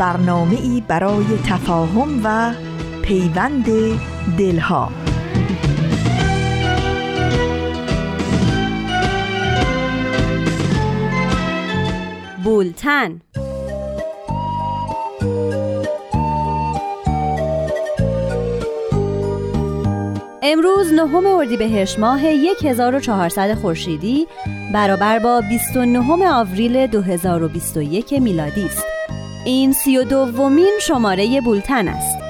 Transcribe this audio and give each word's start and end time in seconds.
برنامه 0.00 0.56
ای 0.60 0.82
برای 0.88 1.24
تفاهم 1.46 2.20
و 2.24 2.52
پیوند 3.02 3.66
دلها 4.38 4.92
بولتن 12.44 13.20
امروز 20.42 20.92
نهم 20.92 21.26
اردیبهشت 21.26 21.98
ماه 21.98 22.20
1400 22.20 23.54
خورشیدی 23.54 24.26
برابر 24.74 25.18
با 25.18 25.40
29 25.40 26.30
آوریل 26.30 26.86
2021 26.86 28.12
میلادی 28.12 28.64
است. 28.64 28.89
این 29.44 29.72
سی 29.72 29.96
و 29.96 30.04
دومین 30.04 30.78
شماره 30.80 31.40
بولتن 31.40 31.88
است. 31.88 32.29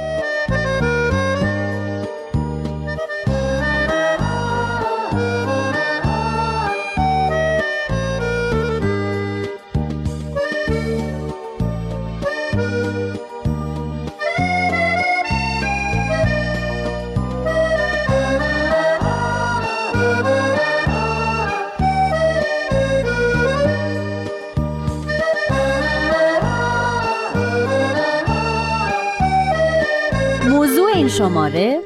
شماره 31.20 31.80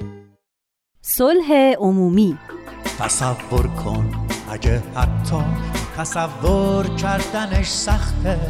صلح 1.03 1.75
عمومی. 1.79 2.39
تصور 2.99 3.67
کن 3.67 4.27
اگه 4.51 4.83
حتی 4.95 5.45
تصور 5.97 6.87
کردنش 6.87 7.69
سخته. 7.69 8.41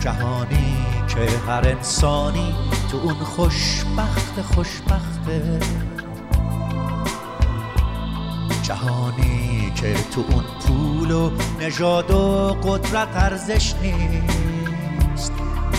جهانی 0.00 0.76
که 1.08 1.38
هر 1.46 1.68
انسانی 1.68 2.54
تو 2.90 2.96
اون 2.96 3.14
خوشبخت 3.14 4.40
خوشبخته. 4.40 5.60
جهانی 8.62 9.72
که 9.76 9.94
تو 9.94 10.24
اون 10.30 10.44
پول 10.60 11.10
و 11.10 11.30
نژاد 11.60 12.10
و 12.10 12.56
قدرت 12.62 13.08
ارزش 13.16 13.74
نیست. 13.82 15.32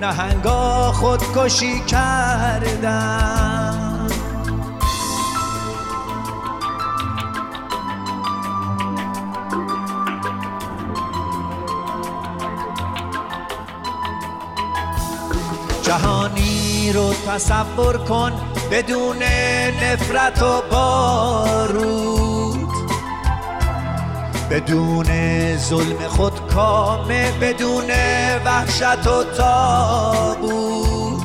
نهنگا 0.00 0.92
خودکشی 0.92 1.80
کردن. 1.80 3.76
جهانی 15.82 16.92
رو 16.94 17.12
تصور 17.12 17.96
کن 17.96 18.32
بدون 18.70 19.22
نفرت 19.82 20.42
و 20.42 20.62
بارود. 20.70 22.16
بدون 24.50 25.06
ظلم 25.56 26.08
خود 26.08 26.35
کامه 26.56 27.32
بدون 27.40 27.90
وحشت 28.44 29.06
و 29.06 29.24
تابود 29.24 31.22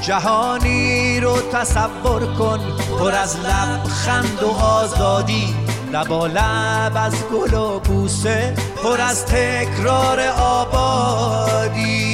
جهانی 0.00 1.20
رو 1.20 1.36
تصور 1.52 2.34
کن 2.38 2.60
پر 2.98 3.12
از 3.12 3.36
لبخند 3.36 4.42
و 4.42 4.50
آزادی. 4.64 5.54
لبا 5.92 6.26
لب 6.26 6.92
از 6.94 7.14
گل 7.32 7.54
و 7.54 7.78
بوسه 7.78 8.54
پر 8.82 9.00
از 9.00 9.26
تکرار 9.26 10.20
آبادی. 10.38 12.13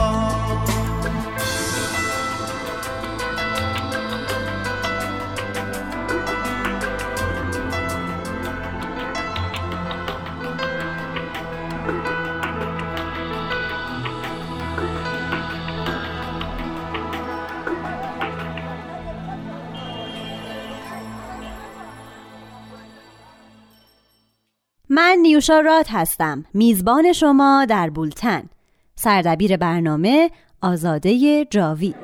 من 25.01 25.17
نیوشا 25.21 25.59
رات 25.59 25.87
هستم. 25.91 26.45
میزبان 26.53 27.13
شما 27.13 27.65
در 27.69 27.89
بولتن. 27.89 28.43
سردبیر 28.95 29.57
برنامه 29.57 30.31
آزاده 30.61 31.45
جاوید. 31.45 31.95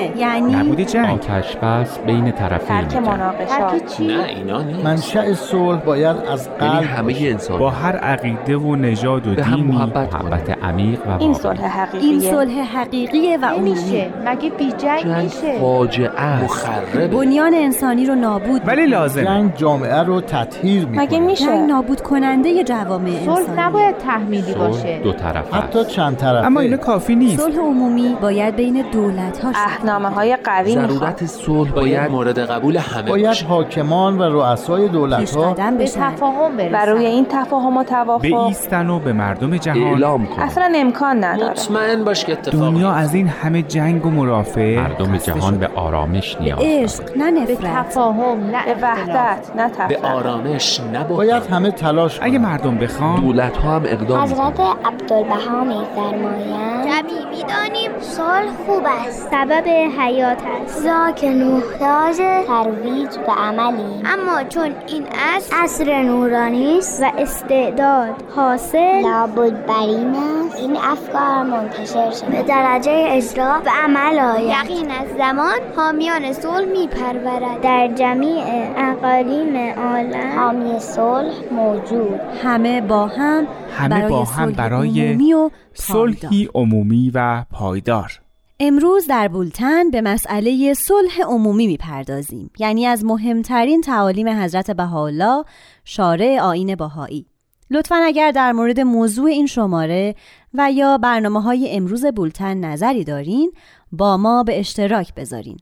معلومه 0.00 0.20
یعنی 0.20 0.54
نبودی 0.54 0.84
جنگ. 0.84 1.14
آتش 1.14 1.56
بس 1.56 1.98
بین 1.98 2.30
طرفین 2.30 2.80
ترک 2.80 2.96
مناقشات 2.96 4.00
نه 4.00 4.24
اینا 4.24 4.62
نیست. 4.62 4.84
منشأ 4.84 5.34
صلح 5.34 5.80
باید 5.80 6.16
از 6.16 6.48
یعنی 6.60 6.78
قلب 6.78 6.84
همه 6.84 7.14
انسان 7.20 7.58
با 7.58 7.70
هر 7.70 7.96
عقیده 7.96 8.56
و 8.56 8.76
نژاد 8.76 9.26
و 9.26 9.34
دینی 9.34 9.62
محبت 9.62 10.14
محبت 10.14 10.64
عمیق 10.64 11.06
و 11.06 11.16
این. 11.18 11.34
صلح 11.34 11.66
حقیقیه. 11.66 12.10
این 12.10 12.20
صلح 12.20 12.60
حقیقیه 12.76 13.38
و 13.38 13.44
عمومی 13.44 13.70
نمیشه. 13.70 14.10
مگه 14.26 14.50
بی 14.50 14.72
جنگ 14.72 15.02
جنگ 15.02 15.24
میشه؟ 15.24 15.58
فاجعه 15.60 16.20
است. 16.20 16.44
مخربه. 16.44 17.08
بنیان 17.08 17.54
انسانی 17.54 18.06
رو 18.06 18.14
نابود 18.14 18.62
ولی 18.66 18.86
لازمه. 18.86 19.24
جنگ 19.24 19.54
جامعه 19.54 20.02
رو 20.02 20.20
تطهیر 20.20 20.86
مگه 20.86 21.00
می‌کنه 21.00 21.18
میشه؟ 21.18 21.44
جنگ 21.44 21.70
نابود 21.70 22.00
کننده 22.00 22.64
جوامع 22.64 23.10
صلح 23.24 23.36
انسانی. 23.36 23.60
نباید 23.60 23.98
تحمیلی 23.98 24.52
صلح 24.52 24.66
باشه. 24.66 25.00
دو 25.04 25.12
طرفه 25.12 25.56
حتی. 25.56 25.84
چند 25.84 26.16
طرفه. 26.16 26.46
اما 26.46 26.60
اینو 26.60 26.76
کافی 26.76 27.14
نیست. 27.14 27.40
صلح 27.40 27.58
عمومی 27.58 28.16
باید 28.20 28.56
بین 28.56 28.84
دولت 28.92 29.44
ها 29.44 29.52
اهنامه 29.90 30.14
های 30.14 30.36
قوی 30.44 30.76
می‌خواد. 30.76 30.90
ضرورت 30.90 31.26
صلح 31.26 31.70
باید 31.70 32.10
مورد 32.10 32.38
قبول 32.38 32.76
همه 32.76 33.10
باید 33.10 33.26
باشه. 33.26 33.46
حاکمان 33.46 34.18
و 34.18 34.22
رؤسای 34.22 34.88
دولت 34.88 35.36
ها 35.36 35.52
به 35.52 35.84
تفاهم 35.86 36.56
برسن. 36.56 36.72
و 36.72 36.86
روی 36.86 37.06
این 37.06 37.26
تفاهم 37.30 37.76
و 37.76 37.80
به 37.80 37.88
توافق 37.88 38.34
ایستن 38.34 38.90
و 38.90 38.98
به 38.98 39.12
مردم 39.12 39.56
جهان 39.56 39.82
اعلام 39.82 40.26
کن. 40.26 40.42
اصلا 40.42 40.72
امکان 40.76 41.24
نداره. 41.24 41.50
مطمئن 41.50 42.04
باش 42.04 42.24
که 42.24 42.32
اتفاق 42.32 42.60
دنیا 42.60 42.92
از 42.92 43.14
این 43.14 43.28
همه 43.28 43.62
جنگ 43.62 44.06
و 44.06 44.10
مرافعه 44.10 44.80
مردم 44.80 45.16
جهان. 45.16 45.58
به 45.58 45.68
آرامش 45.74 46.36
نیاز 46.40 46.58
عشق 46.62 47.16
نه 47.16 47.46
به 47.46 47.52
نفرت 47.52 47.88
تفاهم 47.88 48.46
نه 48.46 48.74
به. 48.74 48.82
وحدت 48.82 49.50
نه 49.56 49.68
به 49.68 49.74
تفرقه. 49.74 50.08
آرامش 50.08 50.80
نبود 50.94 51.16
باید 51.16 51.46
همه 51.46 51.70
تلاش 51.70 52.18
اگه. 52.22 52.38
مردم 52.38 52.78
بخوان 52.78 53.20
دولت 53.20 53.56
ها 53.56 53.76
هم 53.76 53.82
اقدام 53.84 54.20
حضرت. 54.20 54.60
عبدالبها 54.84 55.64
میفرمایند 55.64 56.84
جمعی 56.84 57.24
می‌دانیم 57.30 57.90
صلح 58.00 58.50
خوب 58.66 58.82
است. 59.06 59.30
سبب 59.30 59.64
حیات 59.88 60.38
است. 60.62 60.82
ذاک 60.82 61.24
محتاج 61.24 62.16
ترویج 62.46 63.16
و 63.28 63.32
عملی. 63.38 64.02
اما 64.04 64.44
چون 64.48 64.74
این 64.86 65.04
اصر 65.36 65.56
اصر 65.64 66.02
نورانی 66.02 66.78
است 66.78 67.02
و 67.02 67.12
استعداد 67.18 68.14
حاصل 68.36 69.00
لابد 69.02 69.66
بر 69.66 69.80
این 69.80 70.14
است. 70.14 70.56
این 70.56 70.76
افکار 70.76 71.42
منتشر 71.42 72.10
شد 72.10 72.26
به 72.26 72.42
درجه 72.42 73.06
اجرا 73.08 73.62
و 73.66 73.70
عمل 73.84 74.18
آید. 74.18 74.48
یقین 74.48 74.90
از 74.90 75.08
زمان 75.18 75.58
حامیان 75.76 76.32
صلح 76.32 76.64
میپرورد. 76.64 77.60
در 77.62 77.88
جمیع 77.88 78.44
اقالیم 78.76 79.56
عالم 79.56 80.38
حامی 80.38 80.80
صلح 80.80 81.34
موجود. 81.52 82.20
همه 82.44 82.80
با 82.80 83.06
هم 83.06 83.46
همه 83.78 83.88
برای 83.88 84.08
با 84.08 84.24
هم 84.24 84.52
برای 84.52 85.50
صلحی 85.74 86.48
عمومی 86.54 87.10
و 87.14 87.44
پایدار. 87.52 88.20
امروز 88.62 89.06
در 89.06 89.28
بولتن 89.28 89.90
به 89.90 90.00
مسئله 90.00 90.74
صلح 90.74 91.22
عمومی 91.22 91.66
می‌پردازیم 91.66 92.50
یعنی 92.58 92.86
از 92.86 93.04
مهمترین 93.04 93.80
تعالیم 93.80 94.28
حضرت 94.28 94.70
بهاءالله 94.70 95.44
شارع 95.84 96.38
آین 96.40 96.74
بهایی 96.74 97.26
لطفا 97.70 97.94
اگر 98.04 98.30
در 98.30 98.52
مورد 98.52 98.80
موضوع 98.80 99.30
این 99.30 99.46
شماره 99.46 100.14
و 100.54 100.72
یا 100.72 100.98
برنامه 100.98 101.42
های 101.42 101.76
امروز 101.76 102.06
بولتن 102.06 102.56
نظری 102.56 103.04
دارین 103.04 103.52
با 103.92 104.16
ما 104.16 104.42
به 104.42 104.60
اشتراک 104.60 105.14
بذارین. 105.14 105.58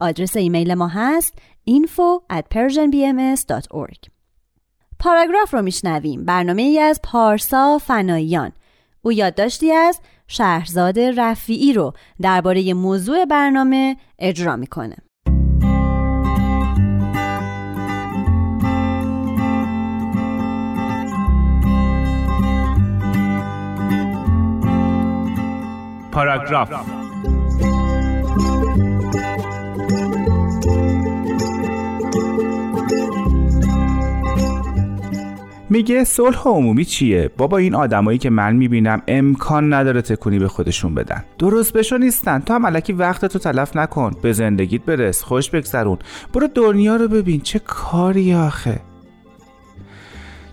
آدرس 0.00 0.36
ایمیل 0.36 0.74
ما 0.74 0.88
هست 0.88 1.34
info 1.70 2.22
at 2.32 2.42
persianbms.org 2.54 4.08
پاراگراف 4.98 5.54
رو 5.54 5.62
میشنویم 5.62 6.24
برنامه 6.24 6.62
ای 6.62 6.78
از 6.78 7.00
پارسا 7.02 7.78
فناییان 7.78 8.52
او 9.02 9.12
یادداشتی 9.12 9.72
از 9.72 10.00
شهرزاد 10.28 10.98
رفیعی 10.98 11.72
رو 11.72 11.92
درباره 12.20 12.74
موضوع 12.74 13.24
برنامه 13.24 13.96
اجرا 14.18 14.56
می‌کنه. 14.56 14.96
پاراگراف. 26.12 27.07
میگه 35.70 36.04
صلح 36.04 36.48
عمومی 36.48 36.84
چیه؟ 36.84 37.30
بابا 37.36 37.58
این 37.58 37.74
آدمایی 37.74 38.18
که 38.18 38.30
من 38.30 38.56
می‌بینم 38.56 39.02
امکان 39.08 39.72
نداره 39.72 40.02
تکونی 40.02 40.38
به 40.38 40.48
خودشون 40.48 40.94
بدن. 40.94 41.24
درست 41.38 41.72
بشو 41.72 41.98
نیستن. 41.98 42.38
تو 42.38 42.54
هم 42.54 42.66
علکی 42.66 42.92
وقتتو 42.92 43.38
تلف 43.38 43.76
نکن. 43.76 44.12
به 44.22 44.32
زندگیت 44.32 44.82
برس. 44.82 45.22
خوش 45.22 45.50
بگذرون. 45.50 45.98
برو 46.34 46.48
دنیا 46.54 46.96
رو 46.96 47.08
ببین. 47.08 47.40
چه 47.40 47.58
کاری 47.58 48.34
آخه. 48.34 48.80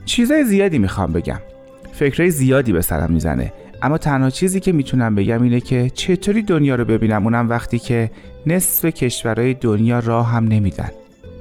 چیزای 0.06 0.44
زیادی 0.44 0.79
می‌خوام 0.79 1.13
بگم. 1.13 1.39
فکرهای 1.94 2.31
زیادی 2.31 2.73
به 2.73 2.81
سرم 2.81 3.11
می‌زنه. 3.11 3.53
اما 3.81 3.97
تنها 3.97 4.29
چیزی 4.29 4.59
که 4.59 4.71
می‌تونم 4.71 5.15
بگم 5.15 5.44
اینه 5.44 5.59
که 5.59 5.89
چطوری 5.89 6.41
دنیا 6.41 6.75
رو 6.75 6.85
ببینم 6.85 7.23
اونم 7.23 7.50
وقتی 7.50 7.79
که 7.79 8.11
نصف 8.45 8.85
کشورهای 8.85 9.53
دنیا 9.53 10.00
راه 10.00 10.31
هم 10.31 10.47
نمیدن. 10.47 10.89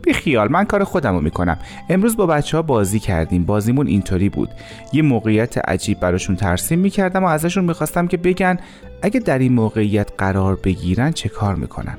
بی 0.05 0.13
خیال 0.13 0.53
من 0.53 0.65
کار 0.65 0.85
خودم 0.85 1.15
رو 1.15 1.21
می‌کنم. 1.21 1.59
امروز 1.89 2.17
با 2.17 2.27
بچه 2.27 2.57
ها 2.57 2.63
بازی 2.63 2.99
کردیم. 2.99 3.45
بازیمون 3.45 3.87
اینطوری 3.87 4.29
بود. 4.29 4.49
یه 4.93 5.03
موقعیت 5.03 5.59
عجیب 5.59 6.01
براشون 6.01 6.37
ترسیم 6.37 6.79
می‌کردم 6.79 7.25
و 7.25 7.27
ازشون 7.27 7.65
می‌خواستم 7.65 8.07
که 8.07 8.17
بگن 8.17 8.59
اگه 9.03 9.21
در 9.21 9.39
این 9.39 9.53
موقعیت 9.53 10.11
قرار 10.19 10.57
بگیرن 10.57 11.13
چه 11.13 11.29
کار 11.29 11.55
می‌کنن. 11.55 11.97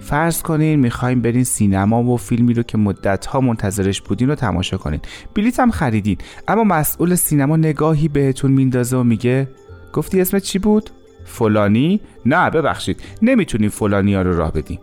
فرض 0.00 0.42
کنین 0.42 0.80
می‌خوایم 0.80 1.22
برین 1.22 1.44
سینما 1.44 2.02
و 2.02 2.16
فیلمی 2.16 2.54
رو 2.54 2.62
که 2.62 2.78
مدت 2.78 3.26
ها 3.26 3.40
منتظرش 3.40 4.00
بودین 4.00 4.28
رو 4.28 4.34
تماشا 4.34 4.76
کنین. 4.76 5.00
بلیت 5.34 5.60
هم 5.60 5.70
خریدین. 5.70 6.18
اما 6.48 6.64
مسئول 6.64 7.14
سینما 7.14 7.56
نگاهی 7.56 8.08
بهتون 8.08 8.50
میندازه 8.50 8.96
و 8.96 9.02
میگه 9.02 9.48
گفتی 9.92 10.20
اسمت 10.20 10.42
چی 10.42 10.58
بود؟ 10.58 10.90
فلانی؟ 11.24 12.00
نه 12.26 12.50
ببخشید. 12.50 13.02
نمی‌تونیم 13.22 13.70
فلانی 13.70 14.14
ها 14.14 14.22
رو 14.22 14.36
راه 14.36 14.52
بدیم. 14.52 14.78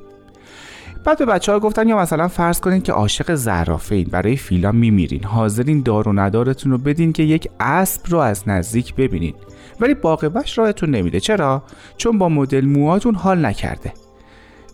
بعد 1.08 1.18
به 1.18 1.26
بچه 1.26 1.52
ها 1.52 1.60
گفتن 1.60 1.88
یا 1.88 1.98
مثلا 1.98 2.28
فرض 2.28 2.60
کنین 2.60 2.82
که 2.82 2.92
عاشق 2.92 3.36
زرافین 3.36 4.08
برای 4.12 4.36
فیلم 4.36 4.76
میمیرین 4.76 5.24
حاضرین 5.24 5.82
دار 5.82 6.10
و 6.10 6.14
ندارتون 6.20 6.72
رو 6.72 6.78
بدین 6.78 7.14
که 7.14 7.24
یک 7.24 7.50
اسب 7.60 8.02
رو 8.10 8.18
از 8.18 8.50
نزدیک 8.50 8.96
ببینین. 8.96 9.34
ولی 9.80 9.94
باقیبش 9.94 10.58
راهتون 10.58 10.90
نمیده. 10.90 11.20
چرا؟ 11.20 11.64
چون 11.98 12.18
با 12.18 12.30
مدل 12.30 12.66
موهاتون 12.66 13.16
حال 13.16 13.46
نکرده. 13.46 13.94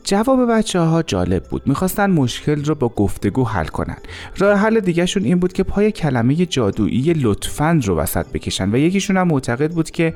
جواب 0.04 0.52
بچه 0.52 0.80
ها 0.80 1.04
جالب 1.04 1.44
بود. 1.44 1.62
می‌خواستن 1.66 2.12
مشکل 2.12 2.66
رو 2.66 2.76
با 2.76 2.90
گفتگو 2.90 3.44
حل 3.44 3.66
کنن. 3.66 3.98
راه 4.38 4.60
حل 4.60 4.80
دیگهشون 4.80 5.24
این 5.24 5.40
بود 5.40 5.54
که 5.54 5.64
پای 5.64 5.92
کلمه 5.92 6.36
جادویی 6.36 7.14
لطفاً 7.14 7.80
رو 7.84 7.96
وسط 7.96 8.26
بکشن 8.34 8.72
و 8.72 8.78
یکیشون 8.78 9.18
هم 9.18 9.28
معتقد 9.28 9.72
بود 9.72 9.92
که 9.92 10.14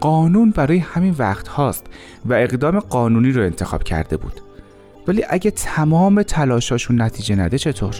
قانون 0.00 0.50
برای 0.50 0.78
همین 0.78 1.14
وقت 1.18 1.48
هاست 1.48 1.86
و 2.26 2.34
اقدام 2.34 2.80
قانونی 2.80 3.32
رو 3.32 3.42
انتخاب 3.42 3.82
کرده 3.82 4.16
بود. 4.16 4.49
ولی 5.10 5.24
اگه 5.28 5.50
تمام 5.50 6.22
تلاشاشون 6.22 7.02
نتیجه 7.02 7.34
نده 7.34 7.58
چطور؟ 7.58 7.94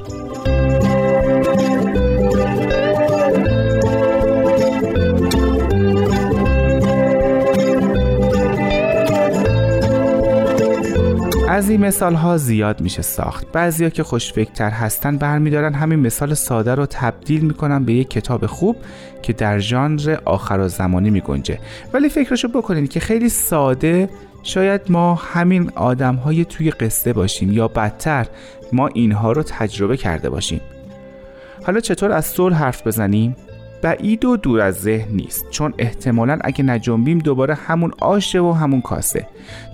از 11.49 11.71
این 11.71 11.81
مثال 11.81 12.15
ها 12.15 12.37
زیاد 12.37 12.81
میشه 12.81 13.03
ساخت 13.03 13.53
بعضیا 13.53 13.89
که 13.89 14.03
خوشفکرتر 14.03 14.71
هستن 14.71 15.17
برمیدارن 15.17 15.75
همین 15.75 15.99
مثال 15.99 16.35
ساده 16.35 16.75
رو 16.75 16.87
تبدیل 16.87 17.41
می‌کنن 17.41 17.85
به 17.85 17.93
یک 17.93 18.11
کتاب 18.11 18.47
خوب 18.47 18.77
که 19.23 19.33
در 19.33 19.59
ژانر 19.59 20.19
آخر 20.25 20.69
زمانی 20.69 21.11
میگنجه 21.11 21.59
ولی 21.93 22.09
فکرشو 22.09 22.49
بکنین 22.49 22.87
که 22.87 23.01
خیلی 23.01 23.29
ساده 23.29 24.09
شاید 24.43 24.81
ما 24.89 25.15
همین 25.15 25.71
آدم 25.75 26.15
های 26.15 26.45
توی 26.45 26.71
قصه 26.71 27.13
باشیم 27.13 27.53
یا 27.53 27.69
بدتر 27.69 28.27
ما 28.73 28.87
اینها 28.87 29.33
رو 29.33 29.43
تجربه 29.43 29.97
کرده 29.97 30.31
باشیم. 30.31 30.61
حالا 31.67 31.81
چطور 31.81 32.13
از 32.13 32.27
صلح 32.27 32.57
حرف 32.57 32.87
بزنیم؟ 32.87 33.37
بعید 33.83 34.25
و 34.25 34.37
دور 34.37 34.61
از 34.61 34.75
ذهن 34.75 35.13
نیست 35.13 35.51
چون 35.51 35.75
احتمالا 35.79 36.39
اگه 36.41 36.65
نجنبیم 36.65 37.19
دوباره 37.19 37.55
همون 37.55 37.93
آشه 38.01 38.41
و 38.41 38.53
همون 38.53 38.81
کاسه. 38.81 39.27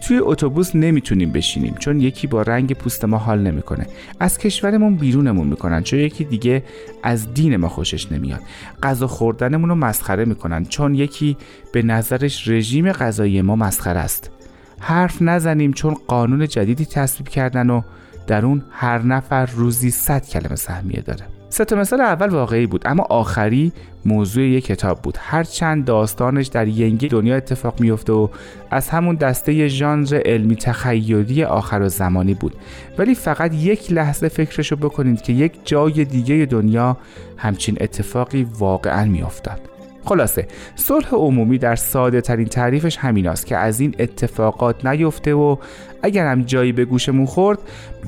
توی 0.02 0.18
اتوبوس 0.18 0.76
نمی‌تونیم 0.76 1.32
بشینیم 1.32 1.74
چون 1.78 2.00
یکی 2.00 2.26
با 2.26 2.42
رنگ 2.42 2.72
پوست 2.72 3.04
ما 3.04 3.18
حال 3.18 3.38
نمی‌کنه. 3.38 3.86
از 4.20 4.38
کشورمون 4.38 4.96
بیرونمون 4.96 5.46
می‌کنن 5.46 5.82
چون 5.82 5.98
یکی 5.98 6.24
دیگه 6.24 6.62
از 7.02 7.34
دین 7.34 7.56
ما 7.56 7.68
خوشش 7.68 8.12
نمیاد. 8.12 8.40
غذا 8.82 9.06
خوردنمون 9.06 9.68
رو 9.68 9.74
مسخره 9.74 10.24
می‌کنن 10.24 10.64
چون 10.64 10.94
یکی 10.94 11.36
به 11.72 11.82
نظرش 11.82 12.48
رژیم 12.48 12.92
غذایی 12.92 13.42
ما 13.42 13.56
مسخره 13.56 14.00
است. 14.00 14.30
حرف 14.80 15.22
نزنیم 15.22 15.72
چون 15.72 15.94
قانون 16.08 16.48
جدیدی 16.48 16.86
تصویب 16.86 17.28
کردن 17.28 17.70
و 17.70 17.82
در 18.26 18.46
اون 18.46 18.62
هر 18.70 19.02
نفر 19.02 19.46
روزی 19.46 19.90
100 19.90 20.26
کلمه 20.26 20.56
سهمیه 20.56 21.00
داره. 21.00 21.26
سه 21.48 21.64
تا 21.64 21.76
مثال 21.76 22.00
اول 22.00 22.28
واقعی 22.28 22.66
بود 22.66 22.82
اما 22.84 23.02
آخری 23.02 23.72
موضوع 24.04 24.44
یک 24.44 24.64
کتاب 24.64 25.02
بود. 25.02 25.18
هرچند 25.20 25.84
داستانش 25.84 26.46
در 26.46 26.68
ینگی 26.68 27.08
دنیا 27.08 27.36
اتفاق 27.36 27.80
میفته 27.80 28.12
و 28.12 28.28
از 28.70 28.88
همون 28.88 29.14
دسته 29.14 29.68
ژانر 29.68 30.22
علمی 30.24 30.56
تخیلی 30.56 31.44
آخر 31.44 31.80
و 31.80 31.88
زمانی 31.88 32.34
بود. 32.34 32.54
ولی 32.98 33.14
فقط 33.14 33.54
یک 33.54 33.92
لحظه 33.92 34.28
فکرشو 34.28 34.76
بکنید 34.76 35.22
که 35.22 35.32
یک 35.32 35.52
جای 35.64 36.04
دیگه 36.04 36.46
دنیا 36.46 36.96
همچین 37.36 37.76
اتفاقی 37.80 38.46
واقعا 38.58 39.04
میافتاد. 39.04 39.75
خلاصه 40.06 40.46
صلح 40.74 41.08
عمومی 41.14 41.58
در 41.58 41.76
ساده 41.76 42.20
ترین 42.20 42.46
تعریفش 42.46 42.96
همیناست 42.96 43.46
که 43.46 43.56
از 43.56 43.80
این 43.80 43.94
اتفاقات 43.98 44.86
نیفته 44.86 45.34
و 45.34 45.56
اگر 46.02 46.26
هم 46.26 46.42
جایی 46.42 46.72
به 46.72 46.84
گوشمون 46.84 47.26
خورد 47.26 47.58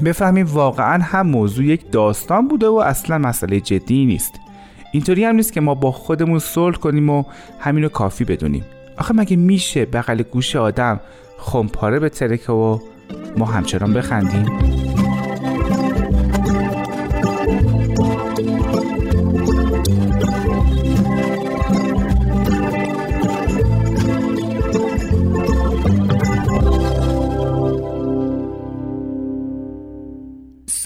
بفهمیم 0.05 0.47
واقعا 0.47 1.03
هم 1.03 1.27
موضوع 1.27 1.65
یک 1.65 1.91
داستان 1.91 2.49
بوده 2.49 2.67
و 2.67 2.75
اصلا 2.75 3.19
مسئله 3.19 3.61
جدی 3.61 4.07
نیست. 4.07 4.35
اینطوری 4.93 5.25
هم 5.25 5.35
نیست 5.35 5.53
که 5.53 5.61
ما 5.61 5.75
با 5.75 5.93
خودمون 5.93 6.39
صلح 6.39 6.77
کنیم 6.77 7.11
و 7.11 7.25
همینو 7.59 7.89
کافی 7.89 8.25
بدونیم. 8.25 8.65
آخه 8.99 9.15
مگه 9.15 9.37
میشه 9.37 9.85
بغل 9.85 10.23
گوش 10.23 10.57
آدم 10.57 11.01
خمپاره 11.39 11.99
به 11.99 12.09
ترکه 12.09 12.53
و 12.53 12.79
ما 13.37 13.47
همچنان 13.47 13.95
بخندیم؟ 13.95 14.98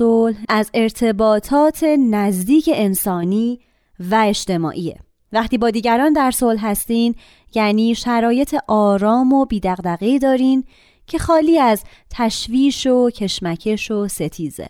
صلح 0.02 0.36
از 0.48 0.70
ارتباطات 0.74 1.84
نزدیک 2.10 2.70
انسانی 2.72 3.60
و 4.10 4.24
اجتماعیه. 4.26 4.96
وقتی 5.32 5.58
با 5.58 5.70
دیگران 5.70 6.12
در 6.12 6.30
صلح 6.30 6.66
هستین 6.66 7.14
یعنی 7.54 7.94
شرایط 7.94 8.56
آرام 8.68 9.32
و 9.32 9.44
بیدقدقه 9.44 10.18
دارین 10.18 10.64
که 11.06 11.18
خالی 11.18 11.58
از 11.58 11.84
تشویش 12.10 12.86
و 12.86 13.10
کشمکش 13.10 13.90
و 13.90 14.08
ستیزه. 14.08 14.68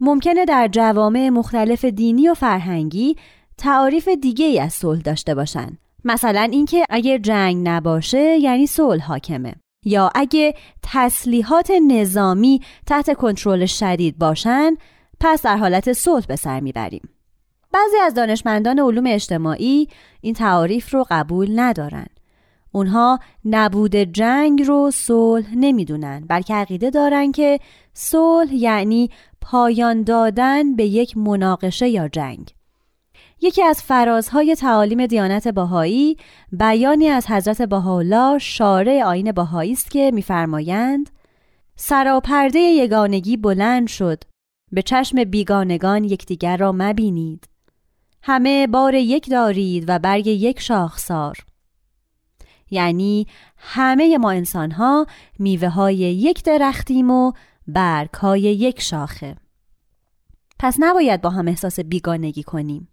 ممکنه 0.00 0.44
در 0.44 0.68
جوامع 0.72 1.28
مختلف 1.28 1.84
دینی 1.84 2.28
و 2.28 2.34
فرهنگی 2.34 3.16
تعاریف 3.58 4.08
دیگه 4.08 4.46
ای 4.46 4.60
از 4.60 4.72
صلح 4.72 5.00
داشته 5.00 5.34
باشن. 5.34 5.78
مثلا 6.04 6.48
اینکه 6.52 6.84
اگه 6.90 7.18
جنگ 7.18 7.68
نباشه 7.68 8.38
یعنی 8.38 8.66
صلح 8.66 9.04
حاکمه. 9.04 9.61
یا 9.84 10.10
اگه 10.14 10.54
تسلیحات 10.82 11.70
نظامی 11.88 12.60
تحت 12.86 13.14
کنترل 13.14 13.66
شدید 13.66 14.18
باشن 14.18 14.74
پس 15.20 15.42
در 15.42 15.56
حالت 15.56 15.92
صلح 15.92 16.26
به 16.26 16.36
سر 16.36 16.60
می‌بریم. 16.60 17.08
بعضی 17.72 17.96
از 17.96 18.14
دانشمندان 18.14 18.78
علوم 18.78 19.04
اجتماعی 19.06 19.88
این 20.20 20.34
تعاریف 20.34 20.94
رو 20.94 21.06
قبول 21.10 21.60
ندارن. 21.60 22.06
اونها 22.72 23.18
نبود 23.44 23.96
جنگ 23.96 24.62
رو 24.62 24.90
صلح 24.90 25.54
نمی‌دونن 25.54 26.24
بلکه 26.28 26.54
عقیده 26.54 26.90
دارن 26.90 27.32
که 27.32 27.58
صلح 27.94 28.54
یعنی 28.54 29.10
پایان 29.40 30.02
دادن 30.02 30.76
به 30.76 30.84
یک 30.84 31.16
مناقشه 31.16 31.88
یا 31.88 32.08
جنگ. 32.08 32.54
یکی 33.44 33.62
از 33.62 33.82
فرازهای 33.82 34.54
تعالیم 34.54 35.06
دیانت 35.06 35.48
باهایی 35.48 36.16
بیانی 36.52 37.08
از 37.08 37.26
حضرت 37.26 37.62
بهاءالله 37.62 38.38
شارع 38.38 39.02
آین 39.04 39.32
باهایی 39.32 39.72
است 39.72 39.90
که 39.90 40.10
میفرمایند 40.14 41.10
سراپرده 41.76 42.58
یگانگی 42.58 43.36
بلند 43.36 43.88
شد 43.88 44.24
به 44.72 44.82
چشم 44.82 45.24
بیگانگان 45.24 46.04
یکدیگر 46.04 46.56
را 46.56 46.72
مبینید. 46.74 47.48
همه 48.22 48.66
بار 48.66 48.94
یک 48.94 49.30
دارید 49.30 49.84
و 49.88 49.98
برگ 49.98 50.26
یک 50.26 50.60
شاخسار. 50.60 51.36
یعنی 52.70 53.26
همه 53.56 54.18
ما 54.18 54.30
انسان 54.30 54.70
ها 54.70 55.06
میوه 55.38 55.68
های 55.68 55.96
یک 55.96 56.44
درختیم 56.44 57.10
و 57.10 57.32
برگ 57.66 58.14
های 58.14 58.40
یک 58.40 58.80
شاخه. 58.80 59.36
پس 60.58 60.76
نباید 60.78 61.20
با 61.20 61.30
هم 61.30 61.48
احساس 61.48 61.80
بیگانگی 61.80 62.42
کنیم. 62.42 62.91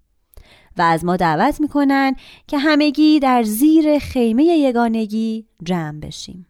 و 0.80 0.82
از 0.82 1.06
ما 1.06 1.18
دعوت 1.18 1.62
می‌کنن 1.62 2.16
که 2.48 2.58
همگی 2.58 3.20
در 3.20 3.44
زیر 3.44 4.00
خیمه 4.00 4.44
یگانگی 4.44 5.46
جمع 5.64 6.00
بشیم. 6.00 6.46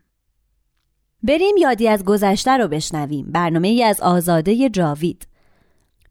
بریم 1.24 1.58
یادی 1.58 1.88
از 1.88 2.06
گذشته 2.06 2.58
رو 2.58 2.68
بشنویم. 2.68 3.32
برنامه 3.32 3.68
ای 3.68 3.84
از 3.84 4.02
آزاده 4.02 4.70
جاوید. 4.70 5.28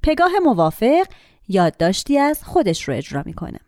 پگاه 0.02 0.30
موافق 0.44 1.06
یادداشتی 1.48 2.18
از 2.18 2.44
خودش 2.44 2.88
رو 2.88 2.94
اجرا 2.94 3.22
می‌کنه. 3.26 3.60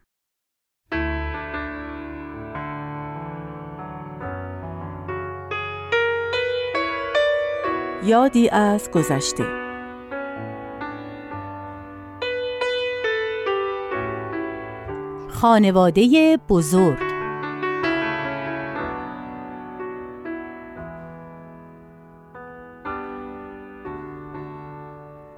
یادی 8.04 8.48
از 8.48 8.90
گذشته. 8.90 9.59
خانواده 15.40 16.38
بزرگ. 16.48 16.98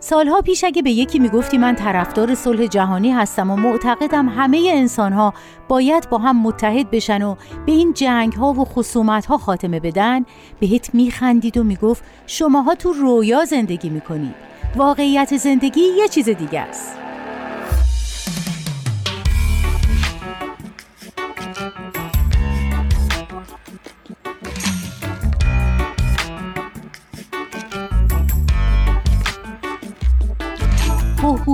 سالها 0.00 0.40
پیش 0.40 0.64
اگه 0.64 0.82
به 0.82 0.90
یکی 0.90 1.18
می‌گفتی 1.18 1.58
من 1.58 1.74
طرفدار 1.74 2.34
صلح 2.34 2.66
جهانی 2.66 3.10
هستم 3.10 3.50
و 3.50 3.56
معتقدم 3.56 4.28
همه 4.28 4.70
انسانها 4.72 5.34
باید 5.68 6.10
با 6.10 6.18
هم 6.18 6.42
متحد 6.42 6.90
بشن 6.90 7.22
و 7.22 7.34
به 7.66 7.72
این 7.72 7.92
جنگ 7.92 8.32
ها 8.32 8.52
و 8.52 8.64
خصومت 8.64 9.26
ها 9.26 9.38
خاتمه 9.38 9.80
بدن 9.80 10.24
بهت 10.60 10.94
میخندید 10.94 11.58
و 11.58 11.64
می‌گفت 11.64 12.04
شماها 12.26 12.74
تو 12.74 12.92
رویا 12.92 13.44
زندگی 13.44 13.90
می‌کنید. 13.90 14.34
واقعیت 14.76 15.36
زندگی 15.36 15.80
یه 15.80 16.08
چیز 16.08 16.28
دیگه 16.28 16.60
است. 16.60 17.01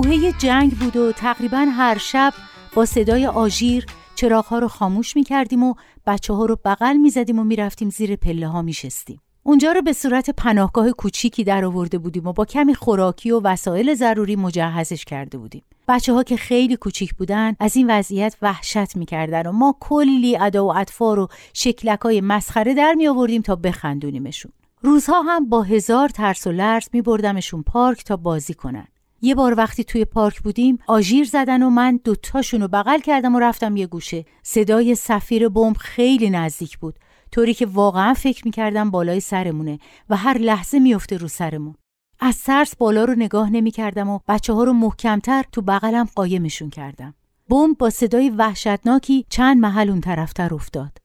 بوهه 0.09 0.31
جنگ 0.31 0.71
بود 0.71 0.97
و 0.97 1.11
تقریبا 1.11 1.57
هر 1.57 1.97
شب 1.97 2.33
با 2.73 2.85
صدای 2.85 3.27
آژیر 3.27 3.85
چراغها 4.15 4.59
رو 4.59 4.67
خاموش 4.67 5.15
می 5.15 5.23
کردیم 5.23 5.63
و 5.63 5.73
بچه 6.05 6.33
ها 6.33 6.45
رو 6.45 6.57
بغل 6.65 6.97
می 6.97 7.09
زدیم 7.09 7.39
و 7.39 7.43
می 7.43 7.55
رفتیم 7.55 7.89
زیر 7.89 8.15
پله 8.15 8.47
ها 8.47 8.61
می 8.61 8.73
شستیم. 8.73 9.21
اونجا 9.43 9.71
رو 9.71 9.81
به 9.81 9.93
صورت 9.93 10.29
پناهگاه 10.29 10.91
کوچیکی 10.91 11.43
در 11.43 11.65
آورده 11.65 11.97
بودیم 11.97 12.27
و 12.27 12.33
با 12.33 12.45
کمی 12.45 12.75
خوراکی 12.75 13.31
و 13.31 13.39
وسایل 13.39 13.93
ضروری 13.93 14.35
مجهزش 14.35 15.05
کرده 15.05 15.37
بودیم. 15.37 15.63
بچه 15.87 16.13
ها 16.13 16.23
که 16.23 16.37
خیلی 16.37 16.75
کوچیک 16.75 17.13
بودن 17.15 17.55
از 17.59 17.75
این 17.75 17.89
وضعیت 17.89 18.35
وحشت 18.41 18.95
می‌کردن 18.95 19.47
و 19.47 19.51
ما 19.51 19.75
کلی 19.79 20.37
ادا 20.37 20.65
و 20.65 20.77
اطفار 20.77 21.19
و 21.19 21.27
شکلک 21.53 21.99
های 21.99 22.21
مسخره 22.21 22.73
در 22.73 22.93
می 22.93 23.07
آوردیم 23.07 23.41
تا 23.41 23.55
بخندونیمشون. 23.55 24.51
روزها 24.81 25.21
هم 25.21 25.49
با 25.49 25.61
هزار 25.61 26.09
ترس 26.09 26.47
و 26.47 26.51
لرز 26.51 26.89
می 26.93 27.01
بردمشون 27.01 27.63
پارک 27.63 28.03
تا 28.03 28.17
بازی 28.17 28.53
کنن. 28.53 28.87
یه 29.21 29.35
بار 29.35 29.53
وقتی 29.57 29.83
توی 29.83 30.05
پارک 30.05 30.41
بودیم 30.41 30.79
آژیر 30.87 31.25
زدن 31.25 31.63
و 31.63 31.69
من 31.69 31.99
دوتاشون 32.03 32.61
رو 32.61 32.67
بغل 32.67 32.99
کردم 32.99 33.35
و 33.35 33.39
رفتم 33.39 33.77
یه 33.77 33.87
گوشه. 33.87 34.25
صدای 34.43 34.95
سفیر 34.95 35.49
بمب 35.49 35.77
خیلی 35.77 36.29
نزدیک 36.29 36.77
بود. 36.77 36.99
طوری 37.31 37.53
که 37.53 37.65
واقعا 37.65 38.13
فکر 38.13 38.41
می‌کردم 38.45 38.91
بالای 38.91 39.19
سرمونه 39.19 39.79
و 40.09 40.17
هر 40.17 40.37
لحظه 40.37 40.79
میفته 40.79 41.17
رو 41.17 41.27
سرمون. 41.27 41.75
از 42.19 42.43
ترس 42.43 42.75
بالا 42.75 43.05
رو 43.05 43.13
نگاه 43.13 43.49
نمی‌کردم 43.49 44.09
و 44.09 44.19
بچه 44.27 44.53
ها 44.53 44.63
رو 44.63 44.73
محکمتر 44.73 45.43
تو 45.51 45.61
بغلم 45.61 46.09
قایمشون 46.15 46.69
کردم. 46.69 47.13
بمب 47.49 47.77
با 47.77 47.89
صدای 47.89 48.29
وحشتناکی 48.29 49.25
چند 49.29 49.57
محل 49.57 49.89
اون 49.89 50.01
طرفتر 50.01 50.53
افتاد. 50.53 50.97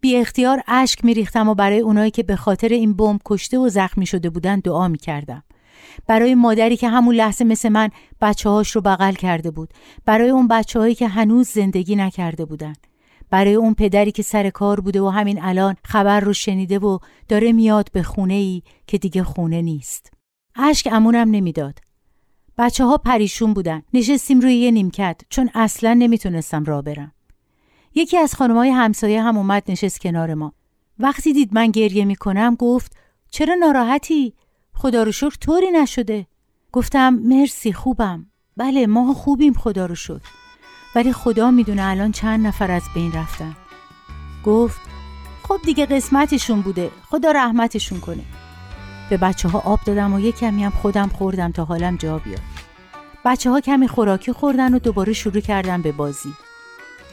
بی 0.00 0.16
اختیار 0.16 0.62
اشک 0.68 1.04
میریختم 1.04 1.48
و 1.48 1.54
برای 1.54 1.80
اونایی 1.80 2.10
که 2.10 2.22
به 2.22 2.36
خاطر 2.36 2.68
این 2.68 2.94
بمب 2.94 3.20
کشته 3.24 3.58
و 3.58 3.68
زخمی 3.68 4.06
شده 4.06 4.30
بودن 4.30 4.60
دعا 4.60 4.88
می‌کردم. 4.88 5.42
برای 6.06 6.34
مادری 6.34 6.76
که 6.76 6.88
همون 6.88 7.14
لحظه 7.14 7.44
مثل 7.44 7.68
من 7.68 7.88
بچه 8.20 8.48
هاش 8.48 8.70
رو 8.70 8.80
بغل 8.80 9.12
کرده 9.12 9.50
بود. 9.50 9.74
برای 10.04 10.30
اون 10.30 10.48
بچه 10.48 10.78
هایی 10.78 10.94
که 10.94 11.08
هنوز 11.08 11.48
زندگی 11.48 11.96
نکرده 11.96 12.44
بودن. 12.44 12.72
برای 13.30 13.54
اون 13.54 13.74
پدری 13.74 14.12
که 14.12 14.22
سر 14.22 14.50
کار 14.50 14.80
بوده 14.80 15.00
و 15.00 15.08
همین 15.08 15.42
الان 15.42 15.76
خبر 15.84 16.20
رو 16.20 16.32
شنیده 16.32 16.78
و 16.78 16.98
داره 17.28 17.52
میاد 17.52 17.88
به 17.92 18.02
خونه 18.02 18.34
ای 18.34 18.62
که 18.86 18.98
دیگه 18.98 19.24
خونه 19.24 19.62
نیست. 19.62 20.12
اشک 20.56 20.88
امونم 20.92 21.30
نمی‌داد. 21.30 21.78
بچه 22.58 22.84
ها 22.84 22.96
پریشون 22.96 23.54
بودن. 23.54 23.82
نشستیم 23.94 24.40
روی 24.40 24.54
یه 24.54 24.70
نیمکت. 24.70 25.20
چون 25.28 25.50
اصلا 25.54 25.94
نمی‌تونستم 25.94 26.64
را 26.64 26.82
برم. 26.82 27.12
یکی 27.94 28.18
از 28.18 28.34
خانمای 28.34 28.70
همسایه 28.70 29.22
هم 29.22 29.36
اومد 29.36 29.62
نشست 29.68 30.00
کنار 30.00 30.34
ما. 30.34 30.52
وقتی 30.98 31.32
دید 31.32 31.54
من 31.54 31.70
گریه 31.70 32.04
می‌کنم 32.04 32.54
گفت 32.58 32.96
چرا 33.30 33.54
ناراحتی؟ 33.54 34.34
خدا 34.74 35.02
رو 35.02 35.12
شکر 35.12 35.36
طوری 35.40 35.70
نشده. 35.70 36.26
گفتم 36.72 37.14
مرسی 37.14 37.72
خوبم. 37.72 38.26
بله 38.56 38.86
ما 38.86 39.14
خوبیم 39.14 39.52
خدا 39.54 39.86
رو 39.86 39.94
شکر. 39.94 40.28
ولی 40.94 41.12
خدا 41.12 41.50
می‌دونه 41.50 41.82
الان 41.84 42.12
چند 42.12 42.46
نفر 42.46 42.70
از 42.70 42.82
بین 42.94 43.12
رفتن. 43.12 43.56
گفت 44.44 44.80
خب 45.42 45.58
دیگه 45.64 45.86
قسمتشون 45.86 46.60
بوده. 46.60 46.90
خدا 47.10 47.30
رحمتشون 47.30 48.00
کنه. 48.00 48.24
به 49.10 49.16
بچه 49.16 49.48
ها 49.48 49.58
آب 49.58 49.80
دادم 49.86 50.14
و 50.14 50.20
یک 50.20 50.38
کمی 50.38 50.64
هم 50.64 50.70
خودم 50.70 51.08
خوردم 51.08 51.52
تا 51.52 51.64
حالم 51.64 51.96
جا 51.96 52.18
بیاد. 52.18 52.40
بچه 53.24 53.50
ها 53.50 53.60
کمی 53.60 53.88
خوراکی 53.88 54.32
خوردن 54.32 54.74
و 54.74 54.78
دوباره 54.78 55.12
شروع 55.12 55.40
کردن 55.40 55.82
به 55.82 55.92
بازی. 55.92 56.32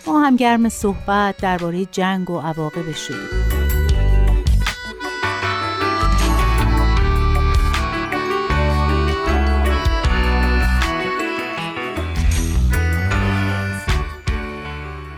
ما 0.08 0.20
هم 0.20 0.36
گرم 0.36 0.70
صحبت 0.70 1.38
درباره 1.38 1.86
جنگ 1.86 2.30
و 2.30 2.40
عواقبش 2.40 3.08
شدیم 3.08 3.59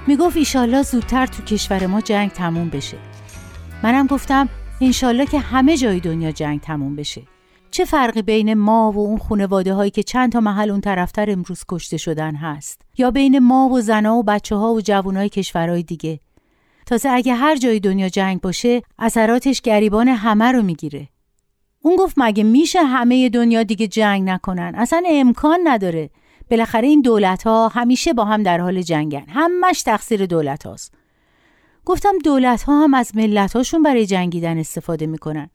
می‌گفت 0.07 0.37
ایشالله 0.37 0.81
زودتر 0.81 1.25
تو 1.25 1.43
کشور 1.43 1.87
ما 1.87 2.01
جنگ 2.01 2.31
تموم 2.31 2.69
بشه. 2.69 2.97
منم 3.83 4.07
گفتم 4.07 4.49
انشالله 4.81 5.25
که 5.25 5.39
همه 5.39 5.77
جای 5.77 5.99
دنیا 5.99 6.31
جنگ 6.31 6.61
تموم 6.61 6.95
بشه. 6.95 7.21
چه 7.71 7.85
فرقی 7.85 8.21
بین 8.21 8.53
ما 8.53 8.91
و 8.91 8.99
اون 8.99 9.17
خانواده 9.17 9.73
هایی 9.73 9.91
که 9.91 10.03
چند 10.03 10.31
تا 10.31 10.39
محل 10.39 10.69
اون 10.69 10.81
طرفتر 10.81 11.29
امروز 11.29 11.63
کشته 11.69 11.97
شدن 11.97 12.35
هست؟ 12.35 12.81
یا 12.97 13.11
بین 13.11 13.39
ما 13.39 13.69
و 13.69 13.81
زنا 13.81 14.15
و 14.15 14.23
بچه 14.23 14.55
ها 14.55 14.73
و 14.73 14.81
جوانای 14.81 15.29
کشورهای 15.29 15.83
دیگه؟ 15.83 16.19
تازه 16.85 17.09
اگه 17.09 17.33
هر 17.33 17.55
جای 17.55 17.79
دنیا 17.79 18.09
جنگ 18.09 18.41
باشه 18.41 18.81
اثراتش 18.99 19.61
گریبان 19.61 20.07
همه 20.07 20.51
رو 20.51 20.61
می‌گیره. 20.61 21.09
اون 21.81 21.95
گفت 21.95 22.15
مگه 22.17 22.43
میشه 22.43 22.83
همه 22.83 23.29
دنیا 23.29 23.63
دیگه 23.63 23.87
جنگ 23.87 24.29
نکنن؟ 24.29 24.73
اصلا 24.75 25.03
امکان 25.07 25.59
نداره. 25.63 26.09
بالاخره 26.51 26.87
این 26.87 27.01
دولت 27.01 27.43
ها 27.43 27.67
همیشه 27.67 28.13
با 28.13 28.25
هم 28.25 28.43
در 28.43 28.61
حال 28.61 28.81
جنگن. 28.81 29.25
همش 29.29 29.81
تقصیر 29.81 30.25
دولت 30.25 30.65
هاست 30.65 30.93
گفتم 31.85 32.17
دولت 32.23 32.63
ها 32.63 32.83
هم 32.83 32.93
از 32.93 33.15
ملت 33.15 33.55
هاشون 33.55 33.83
برای 33.83 34.05
جنگیدن 34.05 34.57
استفاده 34.57 35.05
می‌کنن. 35.05 35.49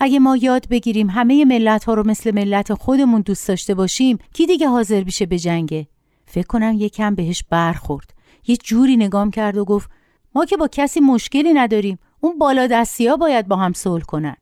اگه 0.00 0.18
ما 0.18 0.36
یاد 0.36 0.68
بگیریم 0.68 1.10
همه 1.10 1.44
ملت 1.44 1.84
ها 1.84 1.94
رو 1.94 2.06
مثل 2.06 2.34
ملت 2.34 2.74
خودمون 2.74 3.20
دوست 3.20 3.48
داشته 3.48 3.74
باشیم 3.74 4.18
کی 4.32 4.46
دیگه 4.46 4.68
حاضر 4.68 5.04
بشه 5.04 5.26
به 5.26 5.38
جنگه؟ 5.38 5.88
فکر 6.26 6.46
کنم 6.46 6.74
یکم 6.78 7.14
بهش 7.14 7.44
برخورد. 7.50 8.14
یه 8.46 8.56
جوری 8.56 8.96
نگام 8.96 9.30
کرد 9.30 9.56
و 9.56 9.64
گفت 9.64 9.90
ما 10.34 10.44
که 10.44 10.56
با 10.56 10.68
کسی 10.72 11.00
مشکلی 11.00 11.52
نداریم. 11.52 11.98
اون 12.20 12.38
بالا 12.38 12.66
دستی 12.66 13.06
ها 13.06 13.16
باید 13.16 13.48
با 13.48 13.56
هم 13.56 13.72
صلح 13.72 14.04
کنن. 14.04 14.36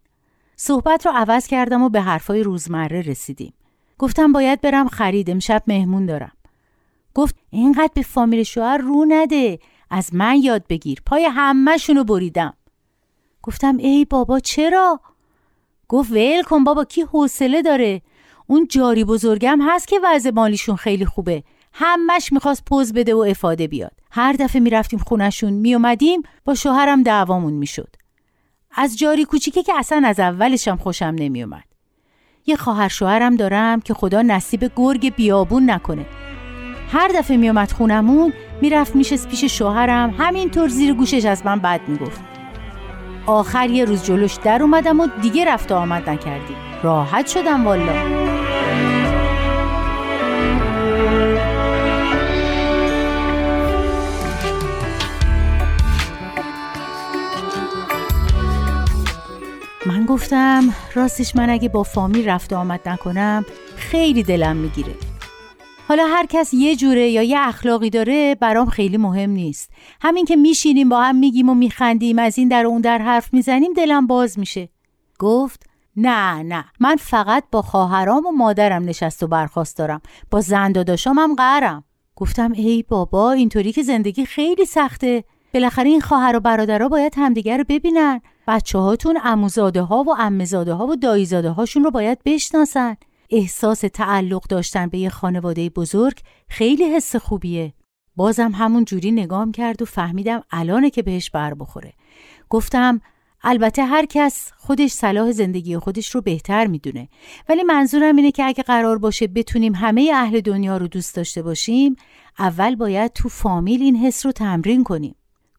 صحبت 0.57 1.07
رو 1.07 1.13
عوض 1.15 1.47
کردم 1.47 1.83
و 1.83 1.89
به 1.89 2.01
حرفای 2.01 2.43
روزمره 2.43 3.01
رسیدیم. 3.01 3.53
گفتم 3.99 4.33
باید 4.33 4.61
برم 4.61 4.88
خرید 4.88 5.31
امشب 5.31 5.62
مهمون 5.67 6.07
دارم. 6.07 6.33
گفت 7.15 7.35
اینقدر 7.50 7.91
به 7.95 8.03
فامیل 8.03 8.43
شوهر 8.43 8.79
رو 8.79 9.05
نده 9.09 9.59
از 9.91 10.15
من 10.15 10.37
یاد 10.43 10.67
بگیر. 10.69 11.03
پای 11.07 11.25
همهشونو 11.25 12.05
بریدم. 12.05 12.55
گفتم 13.43 13.76
ای 13.76 14.05
بابا 14.05 14.41
چرا؟ 14.41 15.00
گفت 15.88 16.12
ول 16.12 16.43
کن 16.43 16.65
بابا 16.65 16.85
کی 16.85 17.03
حوصله 17.03 17.62
داره؟ 17.62 18.03
اون 18.47 18.67
جاری 18.71 19.05
بزرگم 19.05 19.59
هست 19.62 19.88
که 19.88 20.00
وضع 20.05 20.31
مالیشون 20.31 20.76
خیلی 20.76 21.05
خوبه. 21.05 21.43
همش 21.73 22.33
می‌خواست 22.33 22.65
پوز 22.65 22.93
بده 22.93 23.15
و 23.15 23.19
افاده 23.19 23.67
بیاد. 23.67 23.93
هر 24.11 24.33
دفعه 24.33 24.61
می‌رفتیم 24.61 24.99
خونشون 24.99 25.53
میومدیم 25.53 26.23
با 26.45 26.54
شوهرم 26.54 27.02
دعوامون 27.02 27.52
می‌شد. 27.52 27.97
از 28.71 28.99
جاری 28.99 29.25
کوچیکه 29.25 29.63
که 29.63 29.73
اصلا 29.76 30.02
از 30.09 30.21
اولشم 30.21 30.76
خوشم 30.76 31.15
نمیومد 31.19 31.65
یه 32.49 32.56
خواهر 32.56 32.89
شوهرم 32.89 33.37
دارم 33.37 33.80
که 33.80 33.95
خدا 33.95 34.23
نصیب 34.23 34.73
گرگ 34.76 35.15
بیابون 35.15 35.71
نکنه. 35.71 36.06
هر 36.93 37.09
دفعه 37.09 37.37
میومد 37.37 37.73
خونمون 37.73 38.32
می‌رفت 38.63 38.97
میشست 38.97 39.28
پیش 39.28 39.45
شوهرم 39.45 40.15
همینطور 40.19 40.69
زیر 40.69 40.95
گوشش 40.95 41.25
از 41.25 41.47
من 41.47 41.59
بد 41.59 41.80
می‌گفت. 41.89 42.21
آخر 43.26 43.71
یه 43.71 43.85
روز 43.85 44.04
جلوش 44.04 44.35
در 44.35 44.63
اومدم 44.63 45.00
و 45.00 45.06
دیگه 45.23 45.45
رفت 45.45 45.73
آمد 45.73 46.11
نکردیم. 46.11 46.56
راحت 46.82 47.26
شدم 47.26 47.67
والا. 47.67 47.93
من 59.87 60.07
گفتم 60.07 60.75
راستش 60.95 61.37
من 61.37 61.51
اگه 61.51 61.69
با 61.69 61.83
فامیل 61.83 62.29
رفت 62.29 62.53
آمد 62.53 62.89
نکنم 62.89 63.45
خیلی 63.77 64.23
دلم 64.23 64.57
می‌گیره. 64.57 64.95
حالا 65.89 66.07
هر 66.07 66.27
کس 66.27 66.55
یه 66.55 66.77
جوره 66.77 67.09
یا 67.09 67.23
یه 67.23 67.39
اخلاقی 67.41 67.91
داره 67.91 68.35
برام 68.35 68.67
خیلی 68.69 68.97
مهم 68.97 69.31
نیست. 69.31 69.71
همین 70.01 70.25
که 70.25 70.37
میشینیم 70.37 70.89
با 70.89 71.03
هم 71.03 71.17
میگیم 71.17 71.49
و 71.49 71.55
میخندیم 71.55 72.19
از 72.19 72.39
این 72.39 72.49
در 72.49 72.67
اون 72.67 72.81
در 72.81 72.99
حرف 72.99 73.35
می‌زنیم 73.35 73.73
دلم 73.73 74.07
باز 74.07 74.39
میشه. 74.39 74.69
گفت 75.19 75.67
نه 75.97 76.43
نه. 76.43 76.65
من 76.81 76.97
فقط 76.97 77.45
با 77.53 77.63
خواهرام 77.63 78.27
و 78.27 78.31
مادرم 78.31 78.85
نشست 78.85 79.23
و 79.23 79.27
برخواست 79.27 79.77
دارم. 79.77 80.01
با 80.31 80.41
زنداداشام 80.41 81.19
هم 81.19 81.35
قرم 81.35 81.85
گفتم 82.17 82.53
ای 82.53 82.85
بابا 82.89 83.33
اینطوری 83.33 83.73
که 83.73 83.83
زندگی 83.83 84.27
خیلی 84.27 84.65
سخته. 84.65 85.25
بالاخره 85.54 85.89
این 85.89 86.00
خواهر 86.00 86.37
و 86.37 86.41
برادرها 86.41 86.89
باید 86.89 87.15
همدیگر 87.17 87.59
رو 87.59 87.65
ببینن. 87.69 88.21
بچه 88.49 88.78
هاتون 88.78 89.19
اموزاده 89.25 89.82
ها 89.82 90.02
و 90.02 90.17
امزاده 90.19 90.73
ها 90.73 90.87
و 90.87 90.97
دایزاده 90.97 91.50
هاشون 91.50 91.85
رو 91.85 91.91
باید 91.91 92.19
بشناسن. 92.25 92.97
احساس 93.30 93.80
تعلق 93.80 94.47
داشتن 94.47 94.89
به 94.89 94.99
یه 94.99 95.09
خانواده 95.09 95.69
بزرگ 95.69 96.19
خیلی 96.49 96.85
حس 96.85 97.17
خوبیه. 97.17 97.73
بازم 98.17 98.52
همون 98.54 98.85
جوری 98.85 99.13
نگام 99.13 99.52
کرد 99.52 99.82
و 99.82 99.85
فهمیدم 99.85 100.43
الانه 100.50 100.91
که 100.91 101.02
بهش 101.02 101.30
بر 101.30 101.54
بخوره. 101.54 101.93
گفتم 102.50 103.00
البته 103.43 103.85
هر 103.85 104.06
کس 104.06 104.52
خودش 104.56 104.91
صلاح 104.91 105.32
زندگی 105.32 105.78
خودش 105.78 106.15
رو 106.15 106.21
بهتر 106.21 106.67
می‌دونه. 106.67 107.09
ولی 107.49 107.63
منظورم 107.63 108.17
اینه 108.17 108.30
که 108.30 108.45
اگه 108.45 108.63
قرار 108.63 108.99
باشه 108.99 109.26
بتونیم 109.26 109.75
همه 109.75 110.11
اهل 110.15 110.41
دنیا 110.41 110.76
رو 110.76 110.89
دوست 110.89 111.15
داشته 111.15 111.43
باشیم 111.43 111.97
اول 112.39 112.75
باید 112.75 113.13
تو 113.13 113.28
فامیل 113.28 113.82
این 113.82 113.97
حس 113.97 114.26
رو 114.26 114.32
تمرین 114.32 114.85
کنیم. 114.85 115.15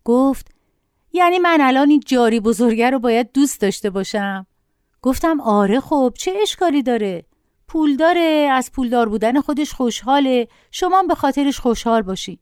گفت 0.07 0.47
یعنی 1.13 1.39
من 1.39 1.61
الان 1.61 1.89
این 1.89 2.03
جاری 2.05 2.39
بزرگه 2.39 2.89
رو 2.89 2.99
باید 2.99 3.31
دوست 3.31 3.61
داشته 3.61 3.89
باشم. 3.89 4.47
گفتم 5.01 5.41
آره 5.41 5.79
خب 5.79 6.13
چه 6.17 6.33
اشکالی 6.41 6.83
داره؟ 6.83 7.25
پول 7.67 7.95
داره 7.95 8.49
از 8.51 8.71
پولدار 8.71 9.09
بودن 9.09 9.41
خودش 9.41 9.73
خوشحاله 9.73 10.47
شما 10.71 11.03
به 11.03 11.15
خاطرش 11.15 11.59
خوشحال 11.59 12.01
باشید 12.01 12.39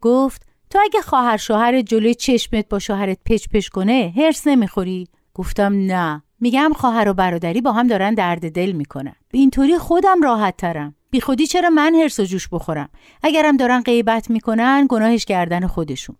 گفت 0.00 0.42
تو 0.70 0.78
اگه 0.82 1.00
خواهر 1.00 1.36
شوهر 1.36 1.82
جلوی 1.82 2.14
چشمت 2.14 2.68
با 2.68 2.78
شوهرت 2.78 3.18
پچ 3.24 3.48
پچ 3.48 3.68
کنه 3.68 4.14
هرس 4.16 4.46
نمی‌خوری. 4.46 5.08
گفتم 5.34 5.72
نه. 5.72 6.22
میگم 6.40 6.72
خواهر 6.76 7.08
و 7.08 7.14
برادری 7.14 7.60
با 7.60 7.72
هم 7.72 7.86
دارن 7.86 8.14
درد 8.14 8.52
دل 8.52 8.72
می‌کنن. 8.72 9.14
به 9.32 9.38
اینطوری 9.38 9.78
خودم 9.78 10.22
راحت 10.22 10.56
ترم. 10.56 10.94
بی 11.10 11.20
خودی 11.20 11.46
چرا 11.46 11.70
من 11.70 11.94
هرس 11.94 12.20
و 12.20 12.24
جوش 12.24 12.48
بخورم؟ 12.48 12.88
اگرم 13.22 13.56
دارن 13.56 13.80
غیبت 13.80 14.30
می‌کنن 14.30 14.86
گناهش 14.88 15.24
گردن 15.24 15.66
خودشون. 15.66 16.16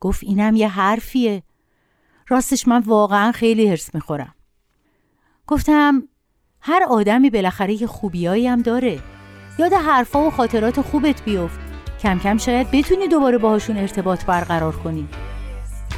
گفت 0.00 0.24
اینم 0.24 0.56
یه 0.56 0.68
حرفیه. 0.68 1.42
راستش 2.28 2.68
من 2.68 2.80
واقعا 2.80 3.32
خیلی 3.32 3.68
هرس 3.68 3.94
می‌خورم. 3.94 4.34
گفتم 5.46 6.02
هر 6.60 6.82
آدمی 6.88 7.30
بالاخره 7.30 7.82
یه 7.82 7.86
خوبیایی 7.86 8.46
هم 8.46 8.62
داره. 8.62 8.98
یاد 9.58 9.72
حرفا 9.72 10.26
و 10.26 10.30
خاطرات 10.30 10.80
خوبت 10.80 11.22
بیفت. 11.22 11.60
کم 12.02 12.18
کم 12.18 12.38
شاید 12.38 12.70
بتونی 12.70 13.08
دوباره 13.08 13.38
باهاشون 13.38 13.76
ارتباط 13.76 14.24
برقرار 14.24 14.76
کنی. 14.76 15.08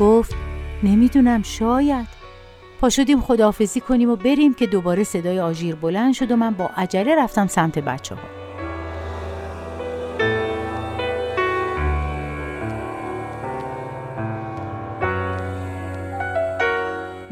گفت 0.01 0.35
نمی‌دونم 0.83 1.43
شاید. 1.43 2.07
پا 2.81 2.91
شدیم 2.91 3.21
خداحافظی 3.21 3.81
کنیم 3.81 4.11
و 4.11 4.17
بریم 4.17 4.55
که 4.55 4.67
دوباره 4.67 5.05
صدای 5.05 5.41
آژیر 5.41 5.75
بلند 5.75 6.15
شد 6.15 6.31
و 6.31 6.37
من 6.37 6.55
با 6.55 6.71
عجله 6.77 7.17
رفتم 7.17 7.47
سمت 7.47 7.79
بچه 7.79 8.15
ها 8.15 8.42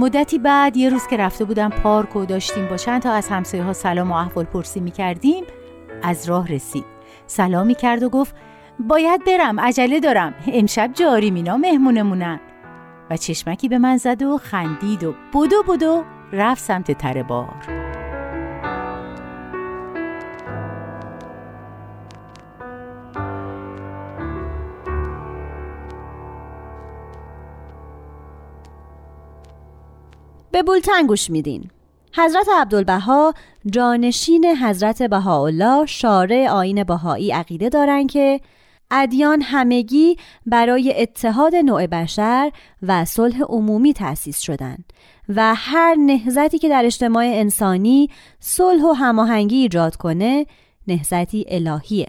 مدتی 0.00 0.38
بعد 0.38 0.76
یه 0.76 0.88
روز 0.88 1.06
که 1.06 1.16
رفته 1.16 1.44
بودم 1.44 1.68
پارک 1.68 2.16
و 2.16 2.24
داشتیم 2.24 2.66
با 2.68 2.76
چند 2.76 3.02
تا 3.02 3.12
از 3.12 3.28
همسایه 3.28 3.62
ها 3.62 3.72
سلام 3.72 4.10
و 4.10 4.14
احوال 4.14 4.44
پرسی 4.44 4.80
می 4.80 4.90
کردیم 4.90 5.44
از 6.02 6.28
راه 6.28 6.48
رسید. 6.48 6.84
سلامی 7.26 7.74
کرد 7.74 8.02
و 8.02 8.08
گفت 8.08 8.34
باید 8.78 9.24
برم 9.24 9.60
عجله 9.60 10.00
دارم. 10.00 10.34
امشب 10.46 10.90
جاری 10.94 11.30
مینا 11.30 11.56
مهمونمونن. 11.56 12.40
و 13.10 13.16
چشمکی 13.16 13.68
به 13.68 13.78
من 13.78 13.96
زد 13.96 14.22
و 14.22 14.38
خندید 14.38 15.04
و 15.04 15.14
بدو 15.34 15.62
بدو 15.68 16.04
رفت 16.32 16.64
سمت 16.64 16.98
تره 16.98 17.22
بار. 17.22 17.79
به 30.60 30.64
بولتن 30.64 31.06
گوش 31.06 31.30
میدین. 31.30 31.70
حضرت 32.14 32.46
عبدالبها 32.60 33.34
جانشین 33.66 34.44
حضرت 34.44 35.02
بهاءالله 35.02 35.86
شارع 35.86 36.48
آین 36.50 36.84
بهایی 36.84 37.32
عقیده 37.32 37.68
دارند 37.68 38.10
که 38.10 38.40
ادیان 38.90 39.42
همگی 39.42 40.16
برای 40.46 41.02
اتحاد 41.02 41.54
نوع 41.54 41.86
بشر 41.86 42.52
و 42.82 43.04
صلح 43.04 43.42
عمومی 43.42 43.92
تأسیس 43.92 44.40
شدند 44.40 44.92
و 45.28 45.54
هر 45.56 45.94
نهزتی 45.94 46.58
که 46.58 46.68
در 46.68 46.84
اجتماع 46.84 47.24
انسانی 47.24 48.08
صلح 48.40 48.82
و 48.82 48.92
هماهنگی 48.92 49.56
ایجاد 49.56 49.96
کنه 49.96 50.46
نهزتی 50.86 51.44
الهیه. 51.48 52.08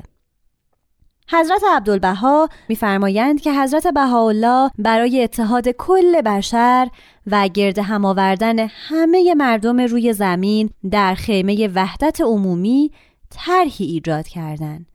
حضرت 1.32 1.62
عبدالبها 1.72 2.50
میفرمایند 2.70 3.42
که 3.42 3.54
حضرت 3.54 3.88
بهاءالله 3.88 4.72
برای 4.78 5.24
اتحاد 5.24 5.70
کل 5.70 6.22
بشر 6.22 6.88
و 7.28 7.48
گرد 7.48 7.80
هم 7.80 8.06
آوردن 8.06 8.60
همه 8.60 9.34
مردم 9.34 9.82
روی 9.82 10.14
زمین 10.14 10.70
در 10.92 11.16
خیمه 11.16 11.68
وحدت 11.68 12.22
عمومی 12.22 12.92
طرحی 13.30 13.86
ایجاد 13.86 14.28
کردند. 14.28 14.86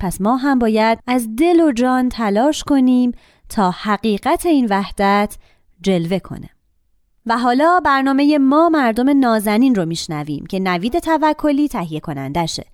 پس 0.00 0.20
ما 0.20 0.36
هم 0.36 0.58
باید 0.58 0.98
از 1.06 1.28
دل 1.36 1.60
و 1.60 1.72
جان 1.72 2.08
تلاش 2.08 2.64
کنیم 2.64 3.12
تا 3.48 3.70
حقیقت 3.70 4.46
این 4.46 4.66
وحدت 4.70 5.36
جلوه 5.80 6.18
کنه. 6.18 6.48
و 7.26 7.38
حالا 7.38 7.80
برنامه 7.84 8.38
ما 8.38 8.68
مردم 8.68 9.20
نازنین 9.20 9.74
رو 9.74 9.86
میشنویم 9.86 10.46
که 10.46 10.58
نوید 10.58 10.98
توکلی 10.98 11.68
تهیه 11.68 12.00
کنندشه. 12.00 12.64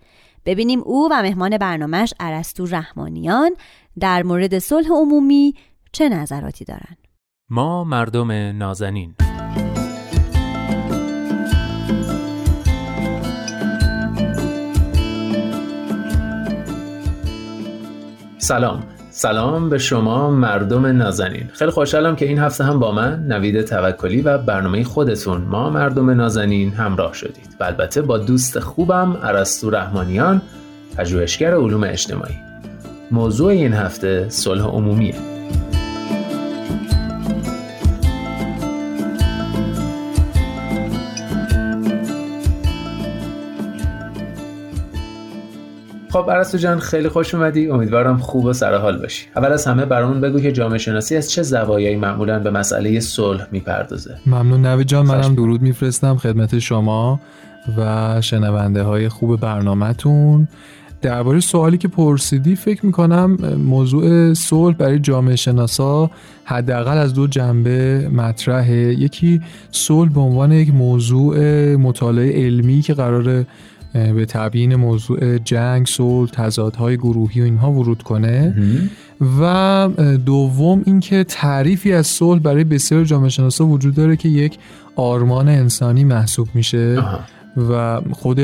ببینیم 0.45 0.81
او 0.81 1.09
و 1.13 1.23
مهمان 1.23 1.59
برنامهش 1.59 2.15
عرستو 2.21 2.67
رحمانیان 2.67 3.51
در 4.01 4.23
مورد 4.23 4.59
صلح 4.59 4.89
عمومی 4.91 5.55
چه 5.93 6.09
نظراتی 6.09 6.65
دارند. 6.65 6.99
ما 7.51 7.85
مردم 7.85 8.33
نازنین 8.33 9.15
سلام 18.39 19.00
سلام 19.21 19.69
به 19.69 19.79
شما 19.79 20.31
مردم 20.31 20.87
نازنین. 20.87 21.51
خیلی 21.53 21.71
خوشحالم 21.71 22.17
که 22.17 22.27
این 22.27 22.39
هفته 22.39 22.65
هم 22.65 22.79
با 22.79 22.93
من 22.93 23.27
نوید 23.29 23.63
توکلی 23.63 24.23
و 24.23 24.39
برنامه 24.39 24.85
خودتون 24.85 25.41
ما 25.41 25.71
مردم 25.71 26.11
نازنین 26.11 26.73
همراه 26.73 27.15
شدید. 27.15 27.57
و 27.61 27.65
البته 27.65 28.03
با 28.03 28.19
دوست 28.19 28.59
خوبم 28.59 29.17
عرستو 29.23 29.71
رحمانیان 29.71 30.43
پژوهشگر 30.97 31.55
علوم 31.55 31.85
اجتماعی. 31.85 32.35
موضوع 33.11 33.51
این 33.51 33.73
هفته 33.73 34.29
صلح 34.29 34.63
عمومیه. 34.63 35.15
خب 46.11 46.31
عرستو 46.31 46.59
جان 46.59 46.79
خیلی 46.79 47.09
خوش 47.09 47.35
اومدی. 47.35 47.71
امیدوارم 47.71 48.19
خوب 48.19 48.45
و 48.45 48.53
سر 48.53 48.75
حال 48.75 48.99
باشی. 48.99 49.27
اول 49.37 49.53
از 49.53 49.67
همه 49.67 49.87
برامون 49.87 50.21
بگو 50.21 50.41
که 50.41 50.53
جامعه 50.53 50.79
شناسی 50.79 51.17
از 51.17 51.31
چه 51.31 51.43
زوایایی 51.43 51.97
معمولا 51.97 52.39
به 52.39 52.51
مسئله 52.51 53.01
صلح 53.01 53.47
می‌پردازه. 53.53 54.17
ممنون 54.27 54.67
نوید 54.67 54.87
جان 54.87 55.07
منم 55.07 55.35
درود 55.35 55.63
میفرستم 55.63 56.17
خدمت 56.17 56.59
شما 56.59 57.21
و 57.79 58.21
شنونده 58.21 58.83
های 58.83 59.09
خوب 59.09 59.41
برنامهتون. 59.41 60.49
درباره 61.03 61.41
سوالی 61.41 61.79
که 61.79 61.89
پرسیدی 61.89 62.57
فکر 62.57 62.87
می‌کنم 62.87 63.37
موضوع 63.57 64.35
صلح 64.35 64.77
برای 64.77 64.99
جامعه 64.99 65.37
شناسا 65.37 66.11
حداقل 66.45 66.99
از 66.99 67.15
دو 67.15 67.27
جنبه 67.27 68.09
مطرحه. 68.13 68.77
یکی 68.77 69.41
صلح 69.71 70.13
به 70.13 70.21
عنوان 70.21 70.53
یک 70.53 70.75
موضوع 70.75 71.37
مطالعه 71.77 72.45
علمی 72.45 72.81
که 72.81 72.95
قرار 72.95 73.45
به 73.93 74.27
تبیین 74.29 74.77
موضوع 74.77 75.39
جنگ، 75.39 75.87
صلح، 75.87 76.31
تضادهای 76.31 76.97
گروهی 76.97 77.41
و 77.41 77.45
اینها 77.45 77.73
ورود 77.73 78.03
کنه. 78.03 78.55
و 79.41 79.89
دوم 80.27 80.83
اینکه 80.87 81.25
تعریفی 81.25 81.93
از 81.93 82.07
صلح 82.07 82.41
برای 82.41 82.65
بسیار 82.65 83.05
جامعه 83.05 83.29
شناسا 83.29 83.67
وجود 83.67 83.95
داره 83.95 84.17
که 84.17 84.29
یک 84.29 84.59
آرمان 84.97 85.49
انسانی 85.49 86.05
محسوب 86.05 86.49
میشه. 86.55 87.03
و 87.71 88.01
خود 88.13 88.41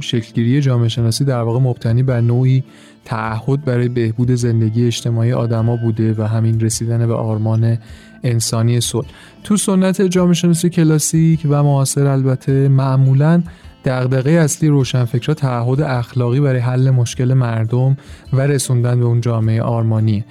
شکلگیری 0.00 0.60
جامعه 0.60 0.88
شناسی 0.88 1.24
در 1.24 1.40
واقع 1.42 1.60
مبتنی 1.60 2.02
بر 2.02 2.20
نوعی 2.20 2.64
تعهد 3.04 3.64
برای 3.64 3.88
بهبود 3.88 4.30
زندگی 4.30 4.86
اجتماعی 4.86 5.32
آدما 5.32 5.76
بوده 5.76 6.14
و 6.18 6.22
همین 6.22 6.60
رسیدن 6.60 7.06
به 7.06 7.14
آرمان 7.14 7.78
انسانی 8.22 8.80
صلح. 8.80 9.06
تو 9.44 9.56
سنت 9.56 10.02
جامعه 10.02 10.34
شناسی 10.34 10.70
کلاسیک 10.70 11.46
و 11.50 11.62
معاصر 11.62 12.06
البته 12.06 12.68
معمولاً 12.68 13.42
دغدغه 13.84 14.30
اصلی 14.30 14.68
روشنفکرها 14.68 15.34
تعهد 15.34 15.80
اخلاقی 15.80 16.40
برای 16.40 16.60
حل 16.60 16.90
مشکل 16.90 17.34
مردم 17.34 17.96
و 18.32 18.40
رسوندن 18.40 19.00
به 19.00 19.06
اون 19.06 19.20
جامعه 19.20 19.62
آرمانی. 19.62 20.24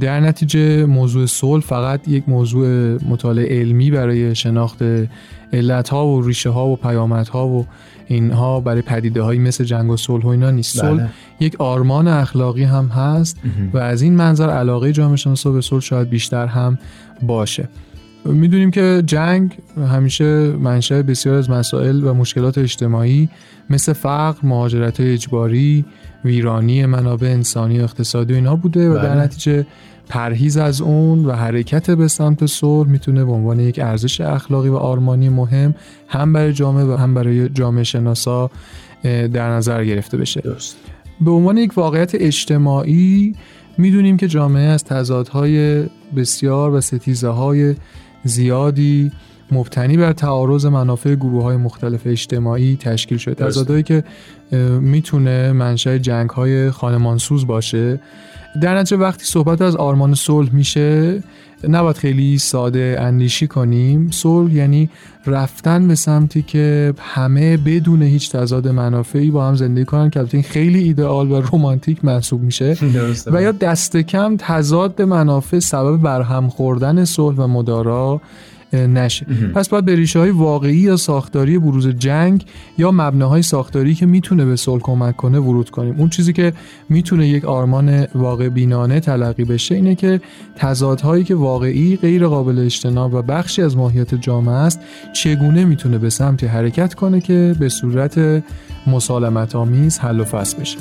در 0.00 0.20
نتیجه 0.20 0.86
موضوع 0.86 1.26
صلح 1.26 1.62
فقط 1.62 2.08
یک 2.08 2.28
موضوع 2.28 2.98
مطالعه 3.08 3.60
علمی 3.60 3.90
برای 3.90 4.34
شناخت 4.34 4.82
علت 5.52 5.88
ها 5.88 6.06
و 6.06 6.22
ریشه 6.22 6.50
ها 6.50 6.66
و 6.68 6.76
پیامت 6.76 7.28
ها 7.28 7.48
و 7.48 7.66
اینها 8.06 8.60
برای 8.60 8.82
پدیده 8.82 9.22
هایی 9.22 9.40
مثل 9.40 9.64
جنگ 9.64 9.90
و 9.90 9.96
صلح 9.96 10.24
و 10.24 10.28
اینا 10.28 10.50
نیست. 10.50 10.82
بله. 10.82 10.90
صلح 10.90 11.08
یک 11.40 11.60
آرمان 11.60 12.08
اخلاقی 12.08 12.64
هم 12.64 12.86
هست 12.86 13.40
و 13.72 13.78
از 13.78 14.02
این 14.02 14.16
منظر 14.16 14.50
علاقه 14.50 14.92
جامعه 14.92 15.16
شناسا 15.16 15.50
به 15.50 15.60
صلح 15.60 15.80
شاید 15.80 16.10
بیشتر 16.10 16.46
هم 16.46 16.78
باشه. 17.22 17.68
می‌دونیم 18.24 18.70
که 18.70 19.02
جنگ 19.06 19.58
همیشه 19.76 20.52
منشأ 20.52 21.02
بسیار 21.02 21.34
از 21.34 21.50
مسائل 21.50 22.04
و 22.04 22.14
مشکلات 22.14 22.58
اجتماعی 22.58 23.28
مثل 23.70 23.92
فقر، 23.92 24.38
مهاجرت 24.42 25.00
اجباری، 25.00 25.84
ویرانی 26.24 26.86
منابع 26.86 27.26
انسانی 27.26 27.80
و 27.80 27.82
اقتصادی 27.82 28.32
و 28.32 28.36
اینها 28.36 28.56
بوده 28.56 28.90
و 28.90 28.94
در 28.94 29.14
بله. 29.14 29.22
نتیجه 29.22 29.66
پرهیز 30.08 30.56
از 30.56 30.80
اون 30.80 31.24
و 31.24 31.32
حرکت 31.32 31.90
به 31.90 32.08
سمت 32.08 32.46
صلح 32.46 32.88
می‌تونه 32.88 33.24
به 33.24 33.32
عنوان 33.32 33.60
یک 33.60 33.78
ارزش 33.78 34.20
اخلاقی 34.20 34.68
و 34.68 34.76
آرمانی 34.76 35.28
مهم 35.28 35.74
هم 36.08 36.32
برای 36.32 36.52
جامعه 36.52 36.84
و 36.84 36.96
هم 36.96 37.14
برای 37.14 37.48
جامعه 37.48 37.84
شناسا 37.84 38.50
در 39.02 39.50
نظر 39.50 39.84
گرفته 39.84 40.16
بشه 40.16 40.40
درست 40.40 40.76
به 41.20 41.30
عنوان 41.30 41.58
یک 41.58 41.78
واقعیت 41.78 42.14
اجتماعی 42.14 43.34
می‌دونیم 43.78 44.16
که 44.16 44.28
جامعه 44.28 44.68
از 44.68 44.84
تضادهای 44.84 45.84
بسیار 46.16 46.74
و 46.74 46.80
ستیزه 46.80 47.28
های 47.28 47.74
زیادی 48.24 49.12
مبتنی 49.52 49.96
بر 49.96 50.12
تعارض 50.12 50.66
منافع 50.66 51.14
گروه 51.14 51.42
های 51.42 51.56
مختلف 51.56 52.00
اجتماعی 52.06 52.76
تشکیل 52.76 53.18
شده. 53.18 53.34
تضادهایی 53.34 53.82
که 53.82 54.04
می‌تونه 54.80 55.52
منشأ 55.52 55.98
جنگ 55.98 56.30
های 56.30 56.70
خانمانسوز 56.70 57.46
باشه 57.46 58.00
در 58.60 58.78
نتیجه 58.78 58.96
وقتی 58.96 59.24
صحبت 59.24 59.62
از 59.62 59.76
آرمان 59.76 60.14
صلح 60.14 60.54
میشه 60.54 61.22
نباید 61.68 61.96
خیلی 61.96 62.38
ساده 62.38 62.96
اندیشی 63.00 63.46
کنیم. 63.46 64.10
صلح 64.10 64.54
یعنی 64.54 64.90
رفتن 65.26 65.88
به 65.88 65.94
سمتی 65.94 66.42
که 66.42 66.94
همه 66.98 67.56
بدون 67.56 68.02
هیچ 68.02 68.30
تضاد 68.32 68.68
منافعی 68.68 69.30
با 69.30 69.48
هم 69.48 69.54
زندگی 69.54 69.84
کنن 69.84 70.10
که 70.10 70.20
البته 70.20 70.34
این 70.34 70.44
خیلی 70.44 70.82
ایدئال 70.82 71.30
و 71.30 71.40
رمانتیک 71.40 72.04
محسوب 72.04 72.42
میشه. 72.42 72.76
و 73.32 73.42
یا 73.42 73.52
دست 73.52 73.96
کم 73.96 74.36
تضاد 74.38 75.02
منافع 75.02 75.58
سبب 75.58 75.96
برهم 75.96 76.48
خوردن 76.48 77.04
صلح 77.04 77.36
و 77.36 77.46
مدارا. 77.46 78.20
نشه. 78.72 79.26
پس 79.54 79.68
باید 79.68 79.84
به 79.84 79.94
ریشه 79.94 80.18
های 80.18 80.30
واقعی 80.30 80.76
یا 80.76 80.96
ساختاری 80.96 81.58
بروز 81.58 81.88
جنگ 81.88 82.44
یا 82.78 82.90
مبناهای 82.90 83.42
ساختاری 83.42 83.94
که 83.94 84.06
می‌تونه 84.06 84.44
به 84.44 84.56
صلح 84.56 84.82
کمک 84.82 85.16
کنه 85.16 85.38
ورود 85.38 85.70
کنیم. 85.70 85.94
اون 85.98 86.08
چیزی 86.08 86.32
که 86.32 86.52
می‌تونه 86.88 87.28
یک 87.28 87.44
آرمان 87.44 88.06
واقع 88.14 88.48
بینانه 88.48 89.00
تلقی 89.00 89.44
بشه 89.44 89.74
اینه 89.74 89.94
که 89.94 90.20
تضادهایی 90.56 91.24
که 91.24 91.34
واقعی 91.34 91.96
غیر 91.96 92.26
قابل 92.26 92.58
اجتناب 92.58 93.14
و 93.14 93.22
بخشی 93.22 93.62
از 93.62 93.76
ماهیت 93.76 94.14
جامعه 94.14 94.54
است 94.54 94.80
چگونه 95.12 95.64
می‌تونه 95.64 95.98
به 95.98 96.10
سمتی 96.10 96.46
حرکت 96.46 96.94
کنه 96.94 97.20
که 97.20 97.54
به 97.60 97.68
صورت 97.68 98.42
مسالمت 98.86 99.56
آمیز 99.56 99.98
حل 99.98 100.20
و 100.20 100.24
فصل 100.24 100.60
بشه. 100.60 100.78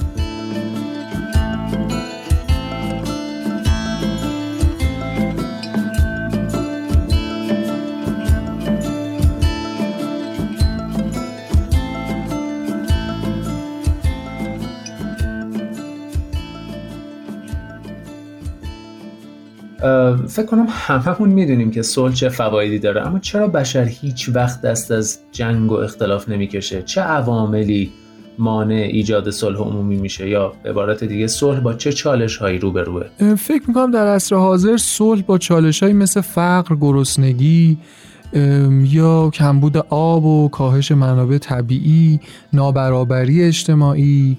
فکر 20.16 20.46
کنم 20.46 20.68
هممون 20.70 21.30
می‌دونیم 21.30 21.72
که 21.72 21.82
صلح 21.82 22.14
چه 22.14 22.30
فوایدی 22.30 22.80
داره 22.80 23.08
اما 23.08 23.20
چرا 23.20 23.48
بشر 23.48 23.84
هیچ 23.84 24.30
وقت 24.34 24.62
دست 24.62 24.92
از 24.92 25.20
جنگ 25.32 25.72
و 25.72 25.76
اختلاف 25.76 26.30
نمی‌کشه؟ 26.30 26.82
چه 26.82 27.02
عواملی 27.02 27.92
مانع 28.38 28.76
ایجاد 28.76 29.30
صلح 29.30 29.58
عمومی 29.58 29.98
میشه؟ 29.98 30.30
یا 30.30 30.54
به 30.64 30.70
عبارت 30.70 31.04
دیگه 31.04 31.28
صلح 31.28 31.60
با 31.60 31.74
چه 31.74 31.94
چالش 31.94 32.38
هایی 32.38 32.60
روبروه 32.60 33.06
فکر 33.38 33.64
می‌کنم 33.68 33.92
در 33.92 34.08
عصر 34.08 34.36
حاضر 34.36 34.78
صلح 34.78 35.22
با 35.22 35.38
چالش 35.38 35.84
مثل 35.84 36.22
فقر، 36.22 36.76
گرسنگی، 36.76 37.78
یا 38.84 39.30
کمبود 39.30 39.78
آب 39.90 40.26
و 40.26 40.50
کاهش 40.50 40.92
منابع 40.92 41.38
طبیعی 41.38 42.20
نابرابری 42.54 43.44
اجتماعی 43.44 44.38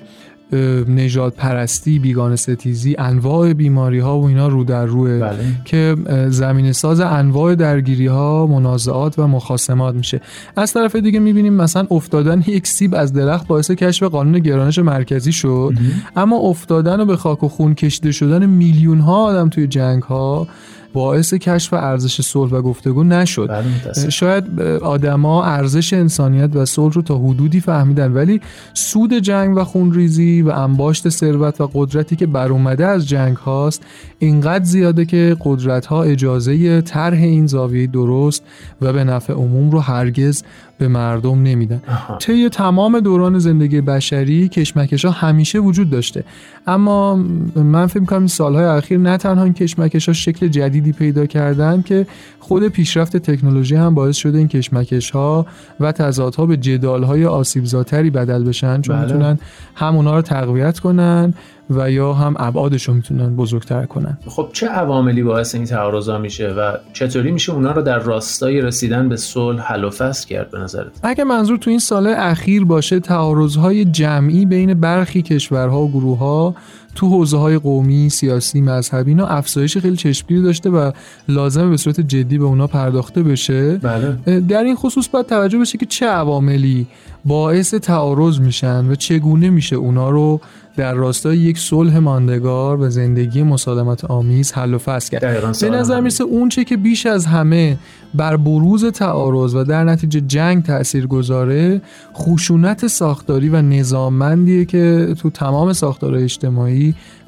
نجات 0.89 1.35
پرستی 1.37 1.99
بیگانه 1.99 2.37
ستیزی 2.37 2.97
انواع 2.99 3.53
بیماری 3.53 3.99
ها 3.99 4.19
و 4.19 4.27
اینا 4.27 4.49
رو 4.49 4.65
در 4.65 4.87
روه 4.87 5.19
بله. 5.19 5.39
که 5.65 5.97
زمین 6.29 6.73
ساز 6.73 7.01
انواع 7.01 7.55
درگیری 7.55 8.07
ها 8.07 8.47
منازعات 8.47 9.19
و 9.19 9.27
مخاسمات 9.27 9.95
میشه. 9.95 10.21
از 10.57 10.73
طرف 10.73 10.97
دیگه 10.97 11.19
می‌بینیم 11.19 11.53
مثلا 11.53 11.87
افتادن 11.91 12.45
یک 12.47 12.67
سیب 12.67 12.95
از 12.95 13.13
درخت 13.13 13.47
باعث 13.47 13.71
کشف 13.71 14.03
قانون 14.03 14.39
گرانش 14.39 14.79
مرکزی 14.79 15.33
شد. 15.33 15.73
اما 16.17 16.37
افتادن 16.37 17.01
و 17.01 17.05
به 17.05 17.17
خاک 17.17 17.45
و 17.45 17.49
خون 17.49 17.75
کشیده 17.75 18.13
شدن 18.13 18.47
میلیون 18.47 18.99
ها 18.99 19.25
آدم 19.25 19.49
توی 19.49 19.67
جنگ 19.67 20.03
ها 20.03 20.49
باعث 20.93 21.35
کشف 21.35 21.75
ارزش 21.75 22.21
صلح 22.21 22.53
و 22.53 22.63
گفتگو 22.63 23.05
نشد 23.05 23.49
بله،. 23.49 24.11
شاید 24.11 24.61
آدما 24.83 25.45
ارزش 25.45 25.93
انسانیت 25.93 26.57
و 26.57 26.65
صلح 26.65 26.93
رو 26.93 27.03
تا 27.03 27.19
حدودی 27.19 27.61
فهمیدن 27.61 28.13
ولی 28.13 28.41
سود 28.75 29.15
جنگ 29.15 29.57
و 29.57 29.65
خونریزی 29.65 30.43
و 30.43 30.49
انباشت 30.51 31.09
ثروت 31.09 31.61
و 31.61 31.71
قدرتی 31.75 32.17
که 32.17 32.27
بر 32.27 32.49
اومده 32.49 32.87
از 32.87 33.09
جنگ 33.09 33.37
هاست 33.37 33.83
اینقدر 34.19 34.65
زیاده 34.65 35.05
که 35.05 35.37
قدرت 35.45 35.87
ها 35.87 36.03
اجازه 36.03 36.81
طرح 36.81 37.19
این 37.19 37.47
زاویه 37.47 37.87
درست 37.87 38.43
و 38.81 38.93
به 38.93 39.05
نفع 39.05 39.33
عموم 39.33 39.71
رو 39.71 39.79
هرگز 39.79 40.43
به 40.81 40.89
مردم 40.89 41.43
نمیدن. 41.43 41.83
طی 42.21 42.49
تمام 42.49 43.01
دوران 43.01 43.39
زندگی 43.39 43.81
بشری 43.81 44.49
کشمکش 44.49 45.05
ها 45.05 45.11
همیشه 45.11 45.59
وجود 45.59 45.91
داشته. 45.91 46.25
اما 46.67 47.17
من 47.57 47.87
فکر 47.87 48.01
می‌کنم 48.01 48.19
این 48.19 48.29
سالهای 48.29 48.65
اخیر 48.65 48.99
نه 48.99 49.17
تنها 49.17 49.45
این 49.45 49.53
کشمکش 49.53 50.07
ها 50.07 50.13
شکل 50.13 50.49
جدیدی 50.49 50.93
پیدا 50.93 51.27
کردن 51.27 51.83
که 51.83 52.07
خود 52.39 52.69
پیشرفت 52.69 53.17
تکنولوژی 53.17 53.77
هم 53.77 53.95
باعث 53.95 54.17
شده 54.17 54.39
این 54.39 54.49
کشمکش 54.49 55.11
ها 55.11 55.47
و 55.81 55.93
تضادها 55.93 56.47
به 56.47 56.57
جدال 56.57 57.03
های 57.03 57.25
آسیبزاتری 57.27 58.11
بدل 58.11 58.45
بشن. 58.45 58.81
چون 58.81 58.97
بله. 58.97 59.05
می‌تونن 59.05 59.39
هم 59.75 59.97
اونا 59.97 60.17
رو 60.17 60.23
تقویت 60.23 60.79
کنن 60.79 61.35
و 61.71 61.91
یا 61.91 62.13
هم 62.13 62.35
ابعادش 62.39 62.89
رو 62.89 62.95
می‌تونن 62.95 63.37
بزرگتر 63.37 63.87
کنن. 63.87 64.19
خب 64.27 64.49
چه 64.53 64.67
عواملی 64.67 65.23
باعث 65.23 65.55
این 65.55 65.65
تعارضا 65.65 66.19
میشه 66.19 66.49
و 66.49 66.77
چطوری 66.93 67.31
میشه 67.33 67.53
اونا 67.53 67.73
رو 67.73 67.83
در 67.83 67.99
راستای 67.99 68.61
رسیدن 68.61 69.09
به 69.09 69.17
صلح 69.17 69.63
حل 69.63 69.85
و 69.85 69.91
فصل 69.91 70.29
کرد 70.29 70.51
به 70.51 70.59
نظرت؟ 70.59 70.87
اگه 71.03 71.25
منظور 71.25 71.59
تو 71.59 71.71
این 71.71 71.79
سال 71.79 72.07
اخیر 72.07 72.65
باشه 72.65 73.01
تعارضهای 73.01 73.85
جمعی 73.85 74.47
بین 74.47 74.75
برخی 74.75 75.23
کشورها 75.23 75.81
و 75.81 75.91
گروهها 75.91 76.55
تو 76.95 77.09
حوزه 77.09 77.37
های 77.37 77.59
قومی، 77.59 78.09
سیاسی، 78.09 78.61
مذهبی 78.61 79.11
اینا 79.11 79.27
افزایش 79.27 79.79
خیلی 79.79 79.97
چشمگیری 79.97 80.43
داشته 80.43 80.71
و 80.71 80.91
لازمه 81.29 81.71
به 81.71 81.77
صورت 81.77 82.01
جدی 82.01 82.39
به 82.39 82.45
اونا 82.45 82.67
پرداخته 82.67 83.23
بشه. 83.23 83.77
بله. 83.77 84.41
در 84.41 84.65
این 84.65 84.77
خصوص 84.77 85.09
باید 85.09 85.27
توجه 85.27 85.59
بشه 85.59 85.79
که 85.79 85.87
چه 85.87 86.07
عواملی 86.07 86.87
باعث 87.25 87.75
تعارض 87.75 88.41
میشن 88.41 88.87
و 88.91 88.95
چگونه 88.95 89.51
میشه 89.51 89.77
اونا 89.77 90.11
رو 90.11 90.41
در 90.77 90.95
راستای 90.95 91.39
یک 91.39 91.59
صلح 91.59 91.99
ماندگار 91.99 92.81
و 92.81 92.91
زندگی 92.91 93.43
مسالمت 93.43 94.05
آمیز 94.05 94.53
حل 94.53 94.75
و 94.75 94.79
فصل 94.79 95.11
کرد. 95.11 95.61
به 95.61 95.71
نظر. 95.71 96.01
می‌رسه 96.01 96.25
اون 96.25 96.49
چه 96.49 96.65
که 96.65 96.77
بیش 96.77 97.07
از 97.07 97.27
همه 97.27 97.79
بر 98.15 98.37
بروز 98.37 98.85
تعارض 98.85 99.55
و 99.55 99.65
در 99.65 99.85
نتیجه 99.85 100.21
جنگ 100.21 100.63
تأثیر 100.63 101.07
گذاره 101.07 101.83
خشونت 102.15 102.87
ساختاری 102.87 103.49
و 103.49 103.63
نظاممندیه 103.63 104.65
که 104.65 105.15
تو 105.19 105.31
تمام 105.31 105.73
ساختارهای 105.73 106.25
اجتماعی 106.25 106.80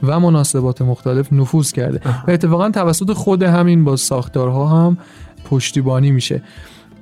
و 0.03 0.21
مناسبات 0.21 0.83
مختلف 0.83 1.33
نفوذ 1.33 1.73
کرده. 1.73 2.01
و 2.29 2.31
اتفاقا 2.31 2.71
توسط 2.71 3.13
خود 3.13 3.43
همین 3.43 3.85
با 3.85 3.97
ساختارها 3.97 4.67
هم 4.67 4.99
پشتیبانی 5.45 6.11
میشه. 6.11 6.43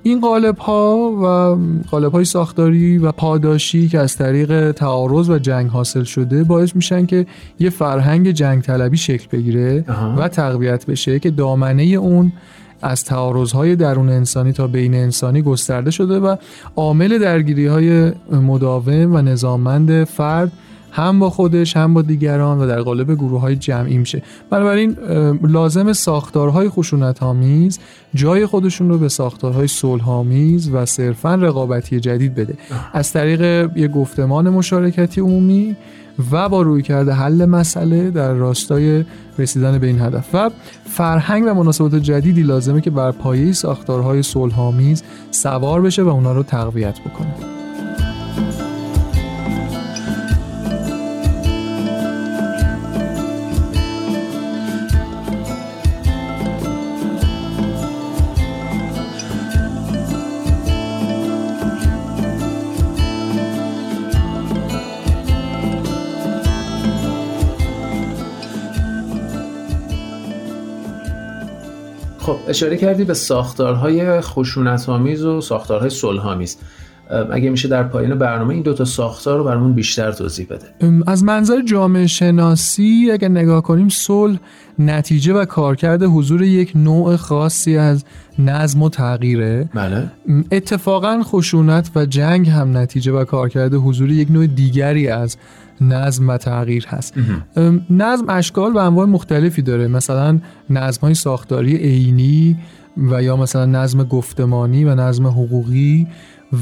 این 0.03 0.21
قالب 0.21 0.59
ها 0.59 0.97
و 1.23 1.57
قالب 1.91 2.13
های 2.13 2.25
ساختاری 2.25 2.99
و 2.99 3.13
پاداشی 3.13 3.89
که 3.89 3.99
از 3.99 4.17
طریق 4.17 4.73
تعارض 4.73 5.31
و 5.31 5.39
جنگ 5.39 5.71
حاصل 5.71 6.05
شده 6.05 6.45
باعث 6.45 6.77
میشن 6.77 7.07
که 7.07 7.27
یه 7.59 7.71
فرهنگ 7.71 8.31
جنگ 8.31 8.63
طلبی 8.63 8.97
شکل 8.97 9.27
بگیره. 9.33 9.85
و 10.17 10.29
تقویت 10.29 10.87
بشه 10.87 11.19
که 11.19 11.31
دامنه 11.31 11.83
اون 11.83 12.33
از 12.83 13.05
تعارضهای 13.05 13.77
درون 13.77 14.09
انسانی 14.09 14.53
تا 14.53 14.67
بین 14.67 14.95
انسانی 14.95 15.43
گسترده 15.43 15.91
شده 15.91 16.19
و 16.19 16.37
عامل 16.77 17.19
درگیری 17.19 17.67
های 17.67 18.13
مداوم 18.33 19.15
و 19.15 19.23
نظاممند 19.23 20.05
فرد 20.05 20.53
هم 20.93 21.19
با 21.19 21.31
خودش 21.31 21.77
هم 21.77 21.95
با 21.95 22.03
دیگران 22.03 22.59
و 22.59 22.67
در 22.67 22.81
قالب 22.81 23.15
گروه 23.15 23.41
های 23.41 23.57
جمعی 23.57 23.99
میشه. 23.99 24.23
بنابراین 24.51 24.97
لازم 25.43 25.93
ساختارهای 25.93 26.69
خشونت 26.69 27.23
آمیز 27.23 27.79
جای 28.15 28.47
خودشون 28.47 28.89
رو 28.89 28.99
به 28.99 29.09
ساختارهای 29.09 29.67
صلح 29.67 30.11
آمیز 30.11 30.71
و 30.75 30.87
صرفا 30.87 31.35
رقابتی 31.35 32.01
جدید 32.01 32.35
بده. 32.35 32.55
از 32.93 33.13
طریق 33.13 33.71
یه 33.77 33.89
گفتمان 33.89 34.51
مشارکتی 34.51 35.21
عمومی 35.21 35.77
و 36.33 36.49
با 36.49 36.63
روی 36.63 36.83
کرده 36.83 37.13
حل 37.13 37.45
مسئله 37.45 38.11
در 38.11 38.33
راستای 38.33 39.05
رسیدن 39.39 39.79
به 39.79 39.87
این 39.87 40.01
هدف. 40.01 40.35
و 40.35 40.51
فرهنگ 40.85 41.45
و 41.47 41.55
مناسبات 41.55 41.95
جدیدی 41.95 42.43
لازمه 42.43 42.81
که 42.81 42.91
بر 42.91 43.11
پایه 43.11 43.53
ساختارهای 43.53 44.23
صلح 44.23 44.61
آمیز 44.61 45.03
سوار 45.31 45.83
بشه 45.83 46.03
و 46.03 46.09
اونا 46.09 46.33
رو 46.33 46.43
تقویت 46.43 47.01
بکنه. 47.01 47.35
خب 72.31 72.39
اشاره 72.49 72.77
کردی 72.77 73.05
به 73.05 73.15
ساختارهای 73.15 74.21
خشونت 74.21 74.89
آمیز 74.89 75.25
و 75.25 75.41
ساختارهای 75.41 75.91
صلح 75.91 76.27
آمیز 76.27 76.57
اگه 77.33 77.51
میشه 77.51 77.69
در 77.69 77.83
پایان 77.83 78.19
برنامه 78.19 78.55
این 78.55 78.63
دوتا 78.63 78.85
ساختار 78.85 79.39
رو 79.39 79.45
برامون 79.45 79.73
بیشتر 79.73 80.13
توضیح 80.13 80.47
بده. 80.51 80.67
از 81.07 81.25
منظر 81.25 81.63
جامعه 81.63 82.07
شناسی 82.07 83.11
اگر 83.13 83.29
نگاه 83.29 83.63
کنیم 83.63 83.89
صلح 83.89 84.39
نتیجه 84.79 85.35
و 85.35 85.45
کارکرد 85.45 86.03
حضور 86.03 86.43
یک 86.43 86.73
نوع 86.75 87.17
خاصی 87.17 87.77
از 87.77 88.05
نظم 88.39 88.83
و 88.83 88.89
تغییره. 88.89 89.69
بله. 89.75 90.11
اتفاقا 90.53 91.23
خشونت 91.23 91.91
و 91.95 92.07
جنگ 92.07 92.49
هم 92.49 92.77
نتیجه 92.77 93.13
و 93.13 93.25
کارکرد 93.25 93.75
حضور 93.75 94.11
یک 94.11 94.31
نوع 94.31 94.47
دیگری 94.47 95.09
از 95.09 95.37
نظم 95.81 96.29
و 96.29 96.37
تغییر 96.37 96.87
هست. 96.89 97.15
نظم 97.91 98.25
اشکال 98.29 98.73
و 98.73 98.79
انواع 98.79 99.07
مختلفی 99.07 99.63
داره. 99.63 99.89
مثلا 99.89 100.39
نظم 100.71 101.01
های 101.03 101.15
ساختاری 101.15 101.77
عینی 101.77 102.57
و 102.97 103.23
یا 103.23 103.37
مثلا 103.37 103.67
نظم 103.67 104.05
گفتمانی 104.05 104.85
و 104.85 104.95
نظم 104.95 105.27
حقوقی 105.27 106.07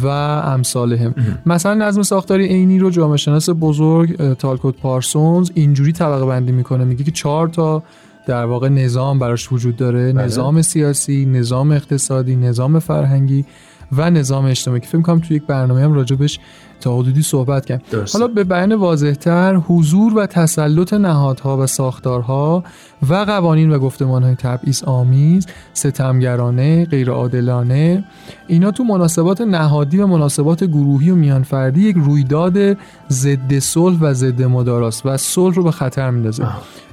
و 0.03 0.07
امثال 0.07 0.93
هم 0.93 1.15
مثلا 1.47 1.75
نظم 1.75 2.03
ساختاری 2.03 2.47
عینی 2.47 2.79
رو 2.79 2.91
جامعه 2.91 3.17
شناس 3.17 3.51
بزرگ 3.51 4.35
تالکوت 4.35 4.77
پارسونز 4.77 5.51
اینجوری 5.55 5.93
طبقه 5.93 6.27
بندی 6.27 6.53
می‌کنه. 6.53 6.85
میگه 6.85 7.05
که 7.05 7.11
چهار 7.11 7.49
تا 7.49 7.83
در 8.27 8.45
واقع 8.45 8.69
نظام 8.69 9.19
براش 9.19 9.53
وجود 9.53 9.77
داره. 9.77 10.13
بله. 10.13 10.25
نظام 10.25 10.63
سیاسی 10.63 11.27
نظام 11.27 11.73
اقتصادی 11.73 12.37
نظام 12.37 12.79
فرهنگی 12.79 13.45
و 13.93 14.11
نظام 14.11 14.45
اجتماعی. 14.45 14.81
که 14.81 14.87
فکر 14.87 15.03
کنم 15.03 15.19
توی 15.19 15.37
یک 15.37 15.43
برنامه 15.47 15.81
هم 15.81 15.93
راجبش 15.93 16.39
تا 16.81 16.99
حدودی 16.99 17.23
صحبت 17.23 17.67
کردیم 17.67 17.87
درسته. 17.91 18.19
حالا 18.19 18.33
به 18.33 18.45
بیان 18.45 18.75
واضحتر 18.75 19.55
حضور 19.55 20.19
و 20.19 20.27
تسلط 20.27 20.93
نهادها 20.93 21.59
و 21.59 21.67
ساختارها 21.67 22.65
و 23.09 23.15
قوانین 23.15 23.73
و 23.73 23.79
گفتمانهای 23.79 24.35
تبعیض 24.35 24.83
آمیز 24.85 25.47
ستمگرانه 25.73 26.85
غیرعادلانه 26.85 28.05
اینا 28.47 28.71
تو 28.71 28.85
مناسبات 28.85 29.41
نهادی 29.41 29.99
و 29.99 30.07
مناسبات 30.07 30.65
گروهی 30.65 31.11
و 31.11 31.15
میانفردی 31.15 31.81
یک 31.81 31.97
رویداد 31.99 32.77
ضد 33.11 33.59
صلح 33.59 33.99
و 34.01 34.15
ضد 34.15 34.43
مداراست 34.43 35.07
و 35.07 35.17
صلح 35.17 35.55
رو 35.55 35.63
به 35.63 35.71
خطر 35.71 36.11
میندازه. 36.11 36.47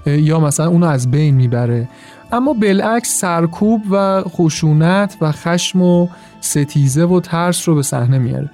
یا 0.05 0.39
مثلا 0.39 0.67
اونو 0.67 0.87
از 0.87 1.11
بین 1.11 1.35
می‌بره. 1.35 1.89
اما 2.31 2.53
بالعکس 2.53 3.19
سرکوب 3.19 3.81
و 3.91 4.23
خشونت 4.23 5.17
و 5.21 5.31
خشم 5.31 5.81
و 5.81 6.07
ستیزه 6.41 7.05
و 7.05 7.19
ترس 7.19 7.69
رو 7.69 7.75
به 7.75 7.81
صحنه 7.81 8.17
میاره. 8.17 8.49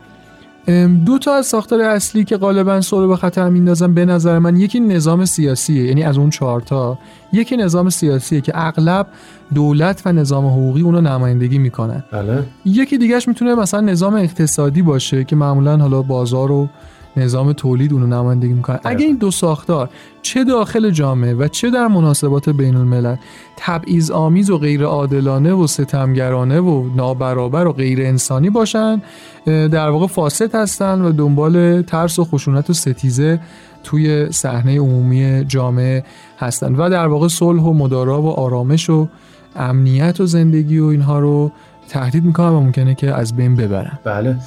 دو 1.05 1.17
تا 1.21 1.33
از 1.33 1.45
ساختار 1.45 1.81
اصلی 1.81 2.23
که 2.23 2.37
غالبا 2.37 2.81
رو 2.91 3.07
به 3.07 3.15
خطر 3.15 3.49
میندازن 3.49 3.93
به 3.93 4.05
نظر 4.05 4.39
من 4.39 4.59
یکی 4.59 4.79
نظام 4.79 5.25
سیاسیه 5.25 5.83
یعنی 5.83 6.03
از 6.03 6.17
اون 6.17 6.29
چهار 6.29 6.61
تا. 6.61 6.97
یکی 7.33 7.57
نظام 7.57 7.89
سیاسیه 7.89 8.41
که 8.41 8.51
اغلب 8.55 9.07
دولت 9.53 10.01
و 10.05 10.11
نظام 10.11 10.45
حقوقی 10.45 10.81
اونو 10.81 11.01
نمایندگی 11.01 11.57
می‌کنن 11.57 12.03
بله. 12.11 12.43
یکی 12.65 12.97
دیگهش 12.97 13.27
می‌تونه 13.27 13.55
مثلا 13.55 13.81
نظام 13.81 14.15
اقتصادی 14.15 14.81
باشه 14.81 15.23
که 15.23 15.35
معمولا 15.35 15.77
حالا 15.77 16.01
بازار 16.01 16.51
و 16.51 16.69
نظام 17.17 17.53
تولید 17.53 17.93
اونو 17.93 18.07
نمایندگی 18.07 18.53
می‌کنن. 18.53 18.79
اگه 18.83 19.05
این 19.05 19.15
دو 19.15 19.31
ساختار 19.31 19.89
چه 20.21 20.43
داخل 20.43 20.89
جامعه 20.89 21.33
و 21.33 21.47
چه 21.47 21.69
در 21.69 21.87
مناسبات 21.87 22.49
بین 22.49 22.75
الملل 22.75 23.15
تبعیض 23.57 24.11
آمیز 24.11 24.49
و 24.49 24.57
غیر 24.57 24.83
عادلانه 24.83 25.53
و 25.53 25.67
ستمگرانه 25.67 26.59
و 26.59 26.89
نابرابر 26.95 27.67
و 27.67 27.71
غیر 27.71 28.01
انسانی 28.01 28.49
باشن 28.49 29.01
در 29.45 29.89
واقع 29.89 30.07
فاسد 30.07 30.55
هستن 30.55 31.01
و 31.01 31.11
دنبال 31.11 31.81
ترس 31.81 32.19
و 32.19 32.23
خشونت 32.25 32.69
و 32.69 32.73
ستیزه 32.73 33.39
توی 33.83 34.31
صحنه 34.31 34.79
عمومی 34.79 35.45
جامعه 35.47 36.03
هستن 36.39 36.75
و 36.75 36.89
در 36.89 37.07
واقع 37.07 37.27
صلح 37.27 37.61
و 37.61 37.73
مدارا 37.73 38.21
و 38.21 38.29
آرامش 38.29 38.89
و 38.89 39.07
امنیت 39.55 40.19
و 40.19 40.25
زندگی 40.25 40.79
و 40.79 40.85
اینها 40.85 41.19
رو 41.19 41.51
تهدید 41.89 42.23
می‌کنن 42.23 42.49
و 42.49 42.59
ممکنه 42.59 42.95
که 42.95 43.13
از 43.13 43.35
بین 43.35 43.55
ببرن. 43.55 43.99
بله. 44.03 44.37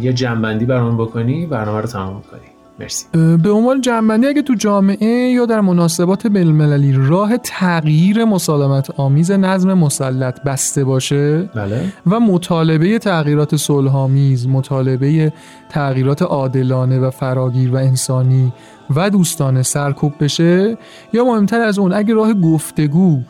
یه 0.00 0.12
جنبندی 0.12 0.64
برام 0.64 0.96
بکنی 0.96 1.46
برنامه 1.46 1.80
رو 1.80 1.86
تمام 1.86 2.22
کنی 2.30 2.56
مرسی 2.80 3.06
به 3.42 3.50
عنوان 3.50 3.80
جنبندی 3.80 4.26
اگه 4.26 4.42
تو 4.42 4.54
جامعه 4.54 5.30
یا 5.30 5.46
در 5.46 5.60
مناسبات 5.60 6.26
بین‌المللی 6.26 6.92
راه 7.08 7.36
تغییر 7.36 8.24
مسالمت 8.24 9.00
آمیز 9.00 9.30
نظم 9.30 9.74
مسلط 9.74 10.42
بسته 10.42 10.84
باشه 10.84 11.42
بله. 11.42 11.92
و 12.06 12.20
مطالبه 12.20 12.98
تغییرات 12.98 13.56
صلحآمیز 13.56 14.48
مطالبه 14.48 15.32
تغییرات 15.68 16.22
عادلانه 16.22 16.98
و 16.98 17.10
فراگیر 17.10 17.74
و 17.74 17.76
انسانی 17.76 18.52
و 18.96 19.10
دوستانه 19.10 19.62
سرکوب 19.62 20.12
بشه 20.20 20.78
یا 21.12 21.24
مهمتر 21.24 21.60
از 21.60 21.78
اون 21.78 21.92
اگه 21.92 22.14
راه 22.14 22.34
گفتگو 22.34 23.20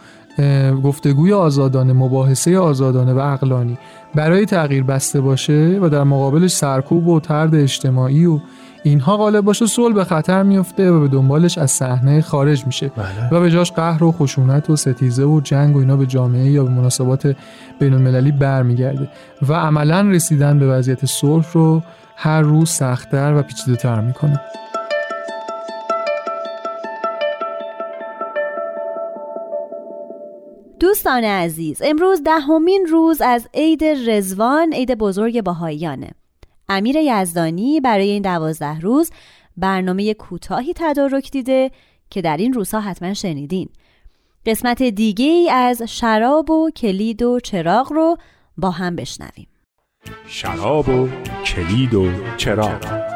گفتگوی 0.85 1.33
آزادانه 1.33 1.93
مباحثه 1.93 2.59
آزادانه 2.59 3.13
و 3.13 3.21
عقلانی 3.21 3.79
برای 4.17 4.47
تغییر 4.47 4.83
بسته 4.83 5.21
باشه 5.21 5.79
و 5.83 5.89
در 5.89 6.05
مقابلش 6.05 6.51
سرکوب 6.51 7.09
و 7.09 7.21
ترد 7.21 7.55
اجتماعی 7.55 8.27
و 8.27 8.41
اینها 8.83 9.17
غالب 9.17 9.45
باشه 9.45 9.67
صلح 9.67 9.95
به 9.95 10.05
خطر 10.05 10.43
میفته 10.43 10.91
و 10.91 11.01
به 11.01 11.09
دنبالش 11.09 11.59
از 11.59 11.71
صحنه 11.71 12.21
خارج 12.21 12.67
میشه. 12.67 12.91
بله. 12.97 13.29
و 13.33 13.41
به 13.41 13.51
جاش 13.51 13.73
قهر 13.73 14.05
و 14.05 14.13
خشونت 14.13 14.71
و 14.71 14.77
ستیزه 14.77 15.25
و 15.25 15.41
جنگ 15.41 15.77
و 15.77 15.79
اینا 15.79 15.97
به 15.97 16.07
جامعه 16.07 16.51
یا 16.51 16.65
به 16.65 16.71
مناسبات 16.71 17.37
بین 17.81 17.95
المللی 17.95 18.33
برمیگرده. 18.33 19.09
و 19.49 19.53
عملا 19.53 20.01
رسیدن 20.01 20.59
به 20.59 20.67
وضعیت 20.67 21.07
صلح 21.07 21.47
رو 21.53 21.83
هر 22.17 22.41
روز 22.41 22.71
سختتر 22.71 23.35
و 23.37 23.43
پیچیده 23.43 23.77
تر 23.77 24.01
می‌کنه. 24.01 24.41
دوستان 30.81 31.25
عزیز 31.25 31.83
امروز 31.85 32.23
دهمین 32.23 32.87
روز 32.91 33.21
از 33.21 33.49
عید 33.55 33.85
رزوان 33.85 34.73
عید 34.73 34.95
بزرگ 34.95 35.43
باهاییانه 35.43 36.11
امیر 36.69 36.97
یزدانی 36.97 37.81
برای 37.81 38.11
این 38.11 38.23
دوازده 38.23 38.81
روز 38.81 39.11
برنامه 39.57 40.15
کوتاهی 40.15 40.73
تدارک 40.77 41.31
دیده 41.31 41.71
که 42.11 42.23
در 42.23 42.37
این 42.37 42.53
روزها 42.53 42.81
حتما 42.81 43.15
شنیدین. 43.15 43.69
قسمت 44.47 44.83
دیگه 44.83 45.25
ای 45.25 45.51
از 45.51 45.83
شراب 45.83 46.51
و 46.51 46.71
کلید 46.71 47.23
و 47.23 47.41
چراغ 47.41 47.93
رو 47.93 48.17
با 48.57 48.71
هم 48.71 48.97
بشنویم. 48.97 49.47
شراب 50.27 50.89
و 50.89 51.09
کلید 51.45 51.95
و 51.95 52.11
چراغ. 52.37 53.07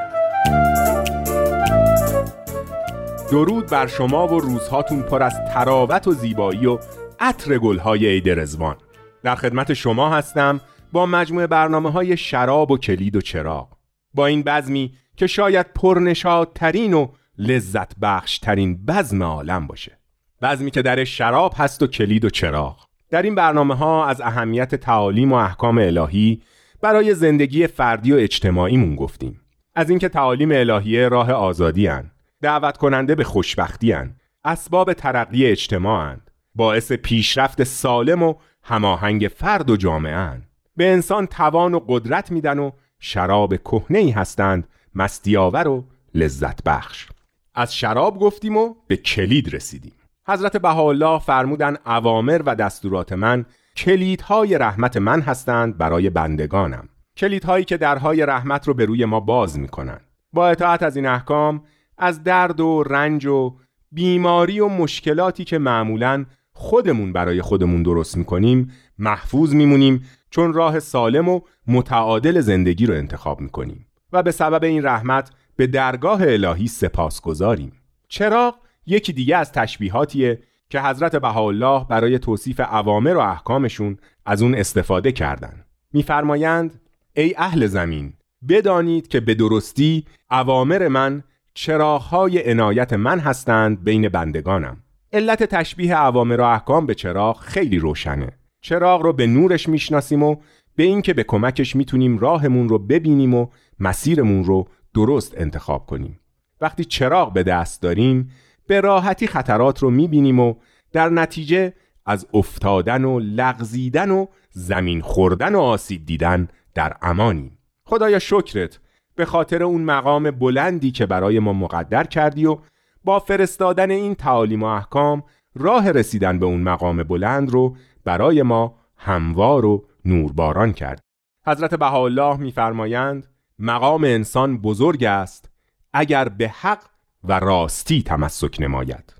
درود 3.30 3.66
بر 3.66 3.86
شما 3.86 4.28
و 4.28 4.40
روزهاتون 4.40 5.02
پر 5.02 5.22
از 5.22 5.34
تراوت 5.54 6.08
و 6.08 6.12
زیبایی 6.12 6.66
و 6.66 6.78
عطر 7.20 7.58
گلهای 7.58 8.06
عید 8.06 8.30
رزوان 8.30 8.76
در 9.22 9.34
خدمت 9.34 9.74
شما 9.74 10.10
هستم 10.10 10.60
با 10.92 11.06
مجموعه 11.06 11.46
برنامه 11.46 11.90
های 11.90 12.16
شراب 12.16 12.70
و 12.70 12.78
کلید 12.78 13.16
و 13.16 13.20
چراغ 13.20 13.68
با 14.14 14.26
این 14.26 14.42
بزمی 14.42 14.92
که 15.16 15.26
شاید 15.26 15.66
پرنشادترین 15.74 16.94
و 16.94 17.08
لذت 17.38 17.98
بخشترین 18.02 18.86
بزم 18.86 19.22
عالم 19.22 19.66
باشه 19.66 19.98
بزمی 20.42 20.70
که 20.70 20.82
در 20.82 21.04
شراب 21.04 21.54
هست 21.56 21.82
و 21.82 21.86
کلید 21.86 22.24
و 22.24 22.30
چراغ 22.30 22.86
در 23.10 23.22
این 23.22 23.34
برنامه 23.34 23.74
ها 23.74 24.06
از 24.06 24.20
اهمیت 24.20 24.74
تعالیم 24.74 25.32
و 25.32 25.34
احکام 25.34 25.78
الهی 25.78 26.42
برای 26.82 27.14
زندگی 27.14 27.66
فردی 27.66 28.12
و 28.12 28.16
اجتماعیمون 28.16 28.96
گفتیم 28.96 29.40
از 29.74 29.90
اینکه 29.90 30.08
تعالیم 30.08 30.50
الهیه 30.52 31.08
راه 31.08 31.32
آزادی 31.32 31.86
هن. 31.86 32.10
دعوت 32.42 32.76
کننده 32.76 33.14
به 33.14 33.24
خوشبختی 33.24 33.92
هن. 33.92 34.16
اسباب 34.44 34.92
ترقی 34.92 35.46
اجتماع 35.46 36.16
باعث 36.54 36.92
پیشرفت 36.92 37.64
سالم 37.64 38.22
و 38.22 38.34
هماهنگ 38.62 39.30
فرد 39.36 39.70
و 39.70 39.76
جامعه. 39.76 40.42
به 40.76 40.92
انسان 40.92 41.26
توان 41.26 41.74
و 41.74 41.80
قدرت 41.88 42.30
میدن 42.30 42.58
و 42.58 42.70
شراب 42.98 43.56
کهنه 43.56 44.12
هستند 44.16 44.68
مستیاور 44.94 45.68
و 45.68 45.84
لذت 46.14 46.62
بخش. 46.64 47.08
از 47.54 47.76
شراب 47.76 48.18
گفتیم 48.18 48.56
و 48.56 48.74
به 48.86 48.96
کلید 48.96 49.54
رسیدیم. 49.54 49.92
حضرت 50.28 50.56
بهاءالله 50.56 51.18
فرمودن 51.18 51.76
اوامر 51.86 52.42
و 52.46 52.54
دستورات 52.54 53.12
من 53.12 53.44
کلیدهای 53.76 54.58
رحمت 54.58 54.96
من 54.96 55.20
هستند 55.20 55.78
برای 55.78 56.10
بندگانم. 56.10 56.88
کلیدهایی 57.16 57.64
که 57.64 57.76
درهای 57.76 58.26
رحمت 58.26 58.68
رو 58.68 58.74
به 58.74 58.84
روی 58.84 59.04
ما 59.04 59.20
باز 59.20 59.58
می‌کنن 59.58 60.00
با 60.32 60.48
اطاعت 60.48 60.82
از 60.82 60.96
این 60.96 61.06
احکام 61.06 61.62
از 61.98 62.22
درد 62.22 62.60
و 62.60 62.82
رنج 62.82 63.26
و 63.26 63.56
بیماری 63.92 64.60
و 64.60 64.68
مشکلاتی 64.68 65.44
که 65.44 65.58
معمولا 65.58 66.24
خودمون 66.52 67.12
برای 67.12 67.42
خودمون 67.42 67.82
درست 67.82 68.16
می‌کنیم 68.16 68.72
محفوظ 68.98 69.54
میمونیم 69.54 70.04
چون 70.30 70.52
راه 70.52 70.80
سالم 70.80 71.28
و 71.28 71.40
متعادل 71.66 72.40
زندگی 72.40 72.86
رو 72.86 72.94
انتخاب 72.94 73.40
می‌کنیم. 73.40 73.86
و 74.12 74.22
به 74.22 74.30
سبب 74.30 74.64
این 74.64 74.86
رحمت 74.86 75.30
به 75.56 75.66
درگاه 75.66 76.22
الهی 76.22 76.66
سپاس 76.66 77.20
گذاریم 77.20 77.72
چراغ 78.08 78.54
یکی 78.86 79.12
دیگه 79.12 79.36
از 79.36 79.52
تشبیهاتیه 79.52 80.42
که 80.70 80.80
حضرت 80.80 81.16
بهاءالله 81.16 81.86
برای 81.88 82.18
توصیف 82.18 82.60
عوامر 82.60 83.16
و 83.16 83.20
احکامشون 83.20 83.98
از 84.26 84.42
اون 84.42 84.54
استفاده 84.54 85.12
کردن. 85.12 85.64
میفرمایند 85.92 86.80
ای 87.14 87.34
اهل 87.38 87.66
زمین 87.66 88.12
بدانید 88.48 89.08
که 89.08 89.20
به 89.20 89.34
درستی 89.34 90.04
عوامر 90.30 90.88
من 90.88 91.22
چراغهای 91.54 92.50
عنایت 92.50 92.92
من 92.92 93.18
هستند 93.18 93.84
بین 93.84 94.08
بندگانم. 94.08 94.76
علت 95.12 95.42
تشبیه 95.42 95.96
عوامر 95.96 96.40
و 96.40 96.44
احکام 96.44 96.86
به 96.86 96.94
چراغ 96.94 97.40
خیلی 97.40 97.78
روشنه. 97.78 98.28
چراغ 98.60 99.02
رو 99.02 99.12
به 99.12 99.26
نورش 99.26 99.68
می‌شناسیم 99.68 100.22
و 100.22 100.36
به 100.76 100.82
اینکه 100.82 101.14
به 101.14 101.22
کمکش 101.24 101.76
می‌تونیم 101.76 102.18
راهمون 102.18 102.68
رو 102.68 102.78
ببینیم 102.78 103.34
و 103.34 103.46
مسیرمون 103.80 104.44
رو 104.44 104.68
درست 104.94 105.34
انتخاب 105.36 105.86
کنیم. 105.86 106.20
وقتی 106.60 106.84
چراغ 106.84 107.32
به 107.32 107.42
دست 107.42 107.82
داریم 107.82 108.30
به 108.66 108.80
راحتی 108.80 109.26
خطرات 109.26 109.82
رو 109.82 109.90
می‌بینیم 109.90 110.40
و 110.40 110.54
در 110.92 111.08
نتیجه 111.08 111.72
از 112.06 112.26
افتادن 112.34 113.04
و 113.04 113.18
لغزیدن 113.18 114.10
و 114.10 114.26
زمین 114.50 115.00
خوردن 115.00 115.54
و 115.54 115.60
آسیب 115.60 116.06
دیدن 116.06 116.48
در 116.74 116.96
امانیم. 117.02 117.58
خدایا 117.84 118.18
شکرت 118.18 118.80
به 119.14 119.24
خاطر 119.24 119.62
اون 119.62 119.82
مقام 119.82 120.30
بلندی 120.30 120.90
که 120.90 121.06
برای 121.06 121.38
ما 121.38 121.52
مقدر 121.52 122.04
کردی 122.04 122.46
و 122.46 122.58
با 123.04 123.18
فرستادن 123.18 123.90
این 123.90 124.14
تعالیم 124.14 124.62
و 124.62 124.66
احکام 124.66 125.22
راه 125.54 125.90
رسیدن 125.90 126.38
به 126.38 126.46
اون 126.46 126.60
مقام 126.60 127.02
بلند 127.02 127.50
رو 127.50 127.76
برای 128.04 128.42
ما 128.42 128.78
هموار 128.96 129.64
و 129.64 129.86
نورباران 130.04 130.72
کرد. 130.72 131.00
حضرت 131.46 131.74
بهاءالله 131.74 132.36
میفرمایند 132.36 133.26
مقام 133.58 134.04
انسان 134.04 134.58
بزرگ 134.58 135.04
است 135.04 135.50
اگر 135.92 136.28
به 136.28 136.48
حق 136.48 136.82
و 137.24 137.40
راستی 137.40 138.02
تمسک 138.02 138.56
نماید. 138.60 139.14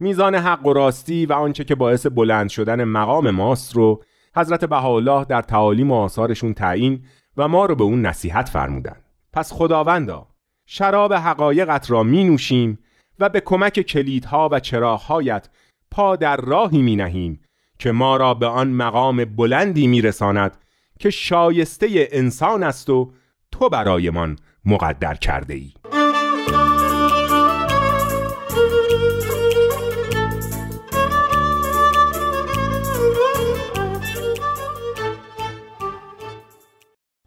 میزان 0.00 0.34
حق 0.34 0.66
و 0.66 0.72
راستی 0.72 1.26
و 1.26 1.32
آنچه 1.32 1.64
که 1.64 1.74
باعث 1.74 2.06
بلند 2.06 2.48
شدن 2.48 2.84
مقام 2.84 3.30
ماست 3.30 3.76
رو 3.76 4.02
حضرت 4.36 4.64
بهاءالله 4.64 5.24
در 5.24 5.42
تعالیم 5.42 5.90
و 5.90 5.94
آثارشون 5.94 6.54
تعیین 6.54 7.04
و 7.36 7.48
ما 7.48 7.66
رو 7.66 7.74
به 7.74 7.84
اون 7.84 8.06
نصیحت 8.06 8.48
فرمودند 8.48 9.04
پس 9.32 9.52
خداوندا 9.52 10.26
شراب 10.66 11.14
حقایقت 11.14 11.90
را 11.90 12.02
می 12.02 12.24
نوشیم 12.24 12.78
و 13.18 13.28
به 13.28 13.40
کمک 13.40 13.80
کلیدها 13.80 14.48
و 14.52 14.60
چراغهایت 14.60 15.48
پا 15.90 16.16
در 16.16 16.36
راهی 16.36 16.82
می 16.82 16.96
نهیم 16.96 17.40
که 17.78 17.92
ما 17.92 18.16
را 18.16 18.34
به 18.34 18.46
آن 18.46 18.68
مقام 18.68 19.24
بلندی 19.24 19.86
می 19.86 20.02
رساند 20.02 20.56
که 20.98 21.10
شایسته 21.10 22.08
انسان 22.12 22.62
است 22.62 22.90
و 22.90 23.12
تو 23.52 23.68
برایمان 23.68 24.38
مقدر 24.64 25.14
کرده 25.14 25.54
ای. 25.54 25.72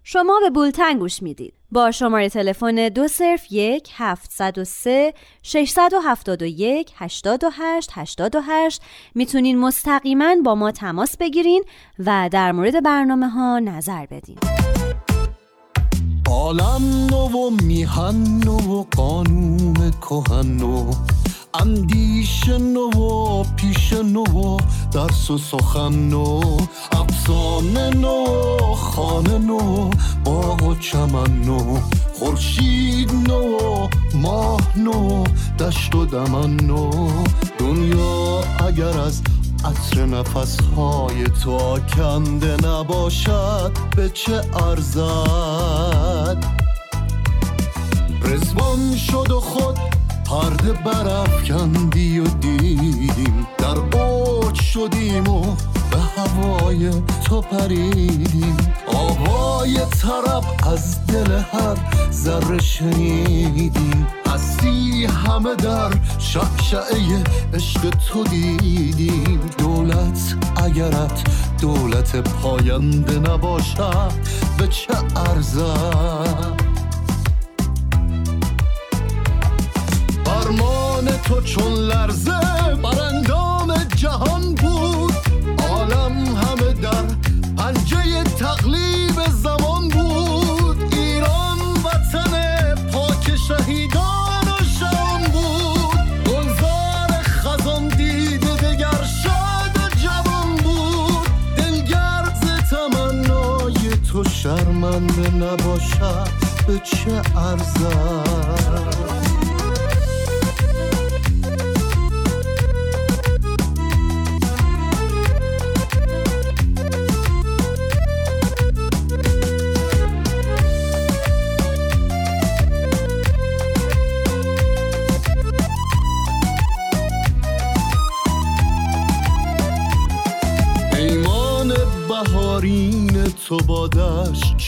شما 0.04 0.40
به 0.40 0.50
بولتن 0.50 1.00
گوش 1.00 1.24
می‌دید 1.24 1.59
با 1.72 1.92
شماره 1.92 2.30
تلفن 2.30 2.90
دو 2.90 3.08
صرف 3.08 3.52
یک 3.52 3.90
هفتصد 3.96 4.58
و 4.58 4.64
سه 4.64 5.14
ششصد 5.44 5.90
و 5.94 6.00
هفتاد 6.00 6.42
و 6.42 6.46
یک 6.46 6.92
هشتاد 6.96 7.44
و 7.44 7.50
هشت 7.54 7.90
هشتاد 7.94 8.36
و 8.36 8.42
هشت. 8.42 8.82
می‌تونین 9.16 9.60
مستقیما 9.60 10.36
با 10.46 10.56
ما 10.56 10.72
تماس 10.72 11.18
بگیرین 11.18 11.64
و 12.00 12.30
در 12.32 12.52
مورد 12.52 12.84
برنامه 12.84 13.30
ها 13.30 13.60
نظر 13.60 14.06
بدین. 14.06 14.38
عالم 16.28 17.08
نو 17.12 17.28
و 17.28 17.50
میهن 17.64 18.42
نو 18.46 18.58
و 18.58 18.84
قانون 18.96 19.92
کهن 19.92 20.58
نو 21.54 21.62
اندیش 21.62 22.50
نو 22.50 22.90
و 22.90 23.44
پیش 23.44 23.94
نو 23.94 24.24
و 24.24 24.58
درس 24.92 25.32
و 25.32 25.38
سخن 25.38 25.94
نو 25.94 26.58
افسانه 26.92 27.90
نو 27.90 28.26
خانه 28.76 29.38
نو 29.38 29.90
باغ 30.24 30.64
و 30.64 30.76
چمن 30.76 31.42
نو 31.42 31.80
خورشید 32.14 33.12
نو 33.28 33.88
ماه 34.14 34.78
نو 34.78 35.24
دشت 35.60 35.96
و 35.96 36.06
دمن 36.06 36.56
نو. 36.56 37.10
دنیا 37.60 38.42
اگر 38.68 39.00
از 39.00 39.22
عطر 39.66 40.06
نفس 40.06 40.58
های 40.76 41.24
تو 41.24 41.52
آکنده 41.52 42.68
نباشد 42.68 43.72
به 43.96 44.10
چه 44.10 44.42
ارزد؟ 44.54 46.46
رزوان 48.22 48.96
شد 48.96 49.32
و 49.32 49.40
خود 49.40 49.89
پرده 50.30 50.74
برافکندی 50.74 52.20
و 52.20 52.24
دیدیم 52.24 53.48
در 53.58 54.00
اوج 54.00 54.62
شدیم 54.62 55.28
و 55.28 55.56
به 55.92 55.98
هوای 55.98 56.92
تو 57.26 57.42
پریدیم 57.42 58.58
آوای 58.88 59.80
طرب 59.86 60.44
از 60.74 61.06
دل 61.08 61.32
هر 61.32 61.76
ذره 62.12 62.60
شنیدیم 62.60 64.08
هستی 64.28 65.06
همه 65.06 65.56
در 65.56 65.92
شعشعه 66.20 67.24
عشق 67.54 67.90
تو 67.90 68.24
دیدیم 68.24 69.40
دولت 69.58 70.36
اگرت 70.56 71.24
دولت 71.62 72.16
پاینده 72.16 73.20
نباشد 73.20 74.12
به 74.58 74.68
چه 74.68 74.94
ارزد 75.16 76.69
فرمان 81.00 81.18
تو 81.18 81.42
چون 81.42 81.74
لرزه 81.74 82.40
بر 82.84 83.02
اندام 83.02 83.74
جهان 83.96 84.56
بود. 84.56 85.14
عالم 85.70 86.36
همه 86.36 86.74
در 86.82 87.04
پنجه 87.58 88.24
تقلیب 88.24 89.30
زمان 89.44 89.90
بود. 89.90 90.94
ایران 90.94 91.60
وطن 91.86 92.76
پاک 92.92 93.36
شهیدان 93.48 94.48
و 94.48 94.64
شام 94.80 95.22
بود. 95.24 96.00
گلزار 96.26 97.22
خزان 97.24 97.88
دیده 97.88 98.56
دگر 98.56 99.04
شاد 99.24 99.76
و 99.76 99.90
جوان 100.04 100.56
بود. 100.56 101.30
دلگرد 101.58 102.68
تمنای 102.70 103.98
تو 104.12 104.24
شرمنده 104.24 105.30
نباشد 105.36 106.30
به 106.68 106.82
چه 106.84 107.22
ارزد؟ 107.38 109.29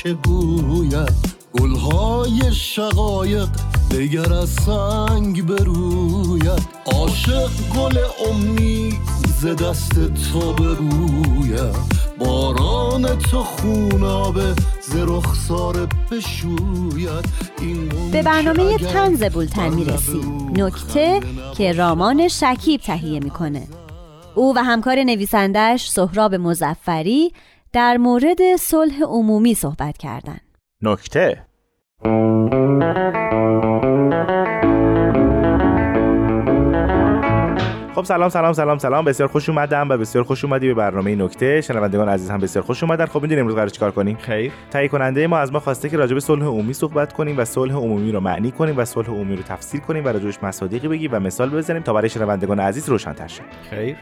چه 0.04 0.14
گوید؟ 0.14 1.12
گلهای 1.60 2.54
شقایق 2.54 3.50
دگر 3.92 4.34
از 4.34 4.50
سنگ 4.50 5.46
بروید. 5.46 6.68
عاشق 6.86 7.50
گل 7.76 7.98
امید 8.30 8.94
ز 9.42 9.46
دست 9.46 9.94
تو 10.32 10.54
بروید. 10.54 11.76
باران 12.20 13.18
تو 13.18 13.44
خونابه 13.44 14.54
ز 14.82 14.96
رخسار 14.96 15.88
بشوید. 16.12 17.26
این 17.60 17.90
به 18.12 18.24
برنامه 18.24 18.78
تنز 18.78 19.24
بولتن 19.24 19.70
می‌رسیم 19.70 20.52
نکته 20.56 21.20
که 21.58 21.72
رامان 21.72 22.28
شکیب 22.28 22.82
تهیه 22.82 23.20
می‌کنه. 23.20 23.68
او 24.36 24.56
و 24.56 24.60
همکار 24.60 25.04
نویسندش 25.04 25.90
سهراب 25.90 26.36
مزفری 26.36 27.32
در 27.74 27.98
مورد 27.98 28.56
صلح 28.60 29.04
عمومی 29.04 29.54
صحبت 29.54 29.98
کردند. 29.98 30.58
نکته. 30.82 31.46
خب 37.96 38.04
سلام 38.04 38.30
سلام 38.30 38.54
سلام 38.54 38.78
سلام. 38.78 39.06
بسیار 39.06 39.30
خوش 39.30 39.50
اومدم 39.50 39.90
و 39.90 39.98
بسیار 39.98 40.24
خوش 40.24 40.46
اومدی 40.46 40.68
به 40.68 40.74
برنامه 40.74 41.16
نکته. 41.16 41.62
شنوندگان 41.62 42.10
عزیز 42.10 42.30
هم 42.30 42.40
بسیار 42.40 42.66
خوش 42.66 42.84
اومدن. 42.84 43.06
خب 43.06 43.22
می‌دونیم 43.22 43.40
امروز 43.40 43.56
قرار 43.56 43.70
چیکار 43.70 43.92
کنیم؟ 43.92 44.18
خیر. 44.18 44.52
تهیه 44.72 44.88
کننده 44.88 45.28
ما 45.28 45.38
از 45.38 45.54
ما 45.54 45.60
خواسته 45.60 45.90
که 45.90 45.98
راجع 45.98 46.14
به 46.14 46.20
صلح 46.20 46.46
عمومی 46.46 46.74
صحبت 46.74 47.14
کنیم 47.14 47.38
و 47.38 47.46
صلح 47.46 47.74
عمومی 47.74 48.12
رو 48.12 48.20
معنی 48.20 48.52
کنیم 48.52 48.78
و 48.78 48.86
صلح 48.86 49.08
عمومی 49.08 49.36
رو 49.36 49.44
تفسیر 49.44 49.82
کنیم 49.82 50.06
و 50.06 50.08
راجعش 50.08 50.44
مصادیقی 50.44 50.88
بگیم 50.88 51.10
و 51.14 51.20
مثال 51.20 51.50
بزنیم 51.50 51.82
تا 51.82 51.94
برای 51.94 52.10
شنوندگان 52.10 52.60
عزیز 52.60 52.90
روشن‌تر 52.90 53.28
شه. 53.28 53.44
خیر. 53.70 53.98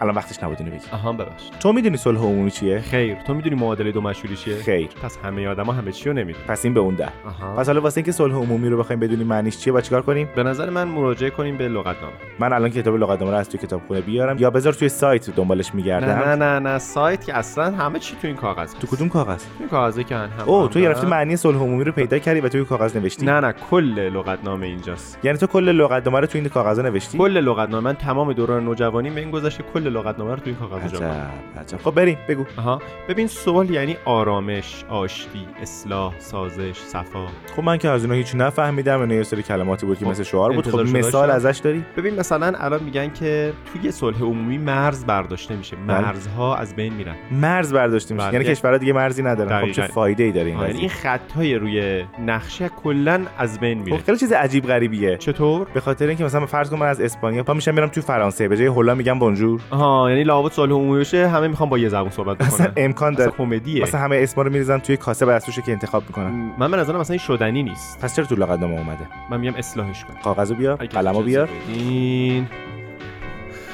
الان 0.00 0.14
وقتش 0.14 0.42
نبود 0.42 0.56
اینو 0.60 0.70
بگی 0.70 0.84
آها 0.92 1.12
ببخشید. 1.12 1.52
تو 1.60 1.72
می‌دونی 1.72 1.96
صلح 1.96 2.18
عمومی 2.18 2.50
چیه؟ 2.50 2.80
خیر. 2.80 3.16
تو 3.26 3.34
می‌دونی 3.34 3.56
معادله 3.56 3.92
دو 3.92 4.00
مشهوری 4.00 4.36
چیه؟ 4.36 4.56
خیر. 4.56 4.88
پس 5.02 5.18
همه 5.24 5.48
آدما 5.48 5.72
همه 5.72 5.92
چی 5.92 6.08
رو 6.08 6.14
نمی‌دونن. 6.14 6.46
پس 6.48 6.64
این 6.64 6.74
به 6.74 6.80
اون 6.80 6.94
ده. 6.94 7.08
آها. 7.26 7.56
پس 7.56 7.66
حالا 7.66 7.80
واسه 7.80 7.98
اینکه 7.98 8.12
صلح 8.12 8.34
عمومی 8.34 8.68
رو 8.68 8.78
بخوایم 8.78 9.00
بدونیم 9.00 9.26
معنیش 9.26 9.58
چیه 9.58 9.72
با 9.72 9.80
چیکار 9.80 10.02
کنیم؟ 10.02 10.28
به 10.36 10.42
نظر 10.42 10.70
من 10.70 10.84
مراجعه 10.88 11.30
کنیم 11.30 11.56
به 11.56 11.68
لغتنامه. 11.68 12.14
من 12.38 12.52
الان 12.52 12.70
کتاب 12.70 12.96
لغتنامه 12.96 13.32
رو 13.32 13.38
از 13.38 13.48
توی 13.48 13.60
کتابخونه 13.60 14.00
بیارم. 14.00 14.36
یا 14.38 14.50
بذار 14.50 14.72
توی 14.72 14.88
سایت 14.88 15.30
دنبالش 15.30 15.74
میگردم. 15.74 16.06
نه 16.06 16.24
نه 16.24 16.34
نه 16.34 16.58
نه. 16.58 16.78
سایت 16.78 17.24
که 17.24 17.36
اصلا 17.36 17.70
همه 17.70 17.98
چی 17.98 18.16
تو 18.22 18.26
این 18.26 18.36
کاغذ 18.36 18.74
تو 18.74 18.86
کدوم 18.86 19.08
کاغذ؟ 19.08 19.44
این 19.60 19.68
کاغذی 19.68 20.04
که 20.04 20.16
هم 20.16 20.28
او 20.46 20.68
تو 20.68 20.80
گرفتی 20.80 21.06
معنی 21.06 21.36
صلح 21.36 21.58
عمومی 21.58 21.84
رو 21.84 21.92
پیدا 21.92 22.18
کردی 22.18 22.40
و 22.40 22.48
توی 22.48 22.64
کاغذ 22.64 22.96
نوشتی. 22.96 23.26
نه 23.26 23.40
نه. 23.40 23.52
کل 23.70 23.98
لغتنامه 23.98 24.66
اینجاست. 24.66 25.18
یعنی 25.22 25.38
تو 25.38 25.46
کل 25.46 25.68
لغتنامه 25.68 26.20
رو 26.20 26.26
توی 26.26 26.40
این 26.40 26.50
کاغذ 26.50 26.78
نوشتی؟ 26.78 27.18
کل 27.18 27.40
لغتنامه. 27.40 27.84
من 27.84 27.94
تمام 27.94 28.32
دوران 28.32 28.64
نوجوانی 28.64 29.10
به 29.10 29.20
این 29.20 29.30
گذشته 29.30 29.64
کل 29.74 29.85
لغتنامه 29.86 30.30
رو 30.30 30.36
تو 30.36 30.42
این 30.46 30.54
کاغذ 30.54 30.94
عجب 30.94 31.30
عجب. 31.60 31.78
خب 31.78 31.90
بریم 31.90 32.18
بگو. 32.28 32.44
آها. 32.56 32.82
ببین 33.08 33.26
صلح 33.26 33.72
یعنی 33.72 33.96
آرامش 34.04 34.84
آشتی 34.88 35.46
اصلاح 35.62 36.14
سازش 36.18 36.78
صفا. 36.78 37.26
خب 37.56 37.62
من 37.62 37.78
که 37.78 37.88
از 37.88 38.02
اینا 38.02 38.14
هیچ 38.14 38.34
نفهمیدم 38.34 39.00
اینا 39.00 39.14
یه 39.14 39.22
سری 39.22 39.42
کلماتی 39.42 39.86
بود 39.86 39.98
که 39.98 40.04
خب، 40.04 40.10
مثل 40.10 40.22
شعار 40.22 40.52
بود. 40.52 40.68
خب 40.68 40.78
مثال. 40.78 41.30
ازش 41.30 41.58
داری؟ 41.58 41.84
ببین 41.96 42.14
مثلا 42.14 42.52
الان 42.58 42.82
میگن 42.82 43.10
که 43.10 43.52
توی 43.72 43.90
صلح 43.90 44.22
عمومی 44.22 44.58
مرز 44.58 45.06
برداشته 45.06 45.56
میشه. 45.56 45.76
بله. 45.76 46.00
مرزها 46.00 46.56
از 46.56 46.76
بین 46.76 46.92
میرن. 46.92 47.14
مرز 47.30 47.72
برداشته 47.72 48.14
میشه. 48.14 48.26
بله. 48.26 48.34
یعنی 48.34 48.44
کشورها 48.44 48.78
دیگه 48.78 48.92
مرزی 48.92 49.22
ندارن. 49.22 49.66
خب 49.66 49.72
چه. 49.72 49.86
فایده 49.86 50.24
ای 50.24 50.32
داره 50.32 50.46
این 50.46 50.56
آره، 50.56 50.66
این 50.68 50.76
قضیه 50.76 50.88
خطهای 50.88 51.54
روی 51.54 52.04
نقشه 52.26 52.68
کلا 52.68 53.20
از 53.38 53.60
بین 53.60 53.78
میره. 53.78 53.96
خب 53.96 54.04
خیلی 54.04 54.18
چیز 54.18 54.32
عجیب 54.32 54.66
غریبیه. 54.66 55.16
چطور؟ 55.16 55.66
به 55.74 55.80
خاطر 55.80 56.06
اینکه 56.06 56.24
مثلا 56.24 56.46
فرض 56.46 56.70
کن 56.70 56.76
من 56.76 56.86
از 56.86 57.00
اسپانیا 57.00 57.42
پا 57.42 57.54
میشم 57.54 57.74
میرم 57.74 57.88
توی 57.88 58.02
فرانسه. 58.02 58.48
به 58.48 58.56
جای 58.56 58.66
هلا 58.66 58.94
میگم 58.94 59.18
بونجور. 59.18 59.60
آها 59.76 60.10
یعنی 60.10 60.24
لابد 60.24 60.52
صلح 60.52 60.72
عمومی 60.72 61.00
بشه 61.00 61.28
همه 61.28 61.48
می‌خوان 61.48 61.68
با 61.68 61.78
یه 61.78 61.88
زبون 61.88 62.10
صحبت 62.10 62.40
اصلا 62.40 62.66
بکنن. 62.66 62.84
امکان 62.84 63.14
داره. 63.14 63.32
اصلا 63.32 63.46
کمدیه. 63.46 63.82
مثلا 63.82 64.00
همه 64.00 64.16
اسما 64.16 64.44
رو 64.44 64.50
میریزن 64.50 64.78
توی 64.78 64.96
کاسه 64.96 65.38
توشه 65.38 65.62
که 65.62 65.72
انتخاب 65.72 66.02
می‌کنن. 66.08 66.52
من 66.58 66.70
به 66.70 66.76
نظرم 66.76 67.00
مثلا 67.00 67.14
این 67.14 67.18
شدنی 67.18 67.62
نیست. 67.62 68.00
پس 68.00 68.16
چرا 68.16 68.24
تو 68.24 68.34
لغتنامه 68.34 68.74
اومده؟ 68.74 69.06
من 69.30 69.40
میگم 69.40 69.54
اصلاحش 69.56 70.04
کن. 70.04 70.14
کاغذو 70.24 70.54
بیار 70.54 70.76
قلمو 70.76 71.22
بیار. 71.22 71.48
بدین. 71.70 72.46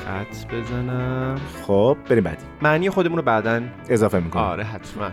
خط 0.04 0.54
بزنم. 0.54 1.40
خب 1.66 1.96
بریم 2.08 2.24
بعدی. 2.24 2.42
معنی 2.62 2.90
خودمون 2.90 3.16
رو 3.16 3.22
بعدا 3.22 3.60
اضافه 3.88 4.20
می‌کنم. 4.20 4.42
آره 4.42 4.64
حتما. 4.64 5.10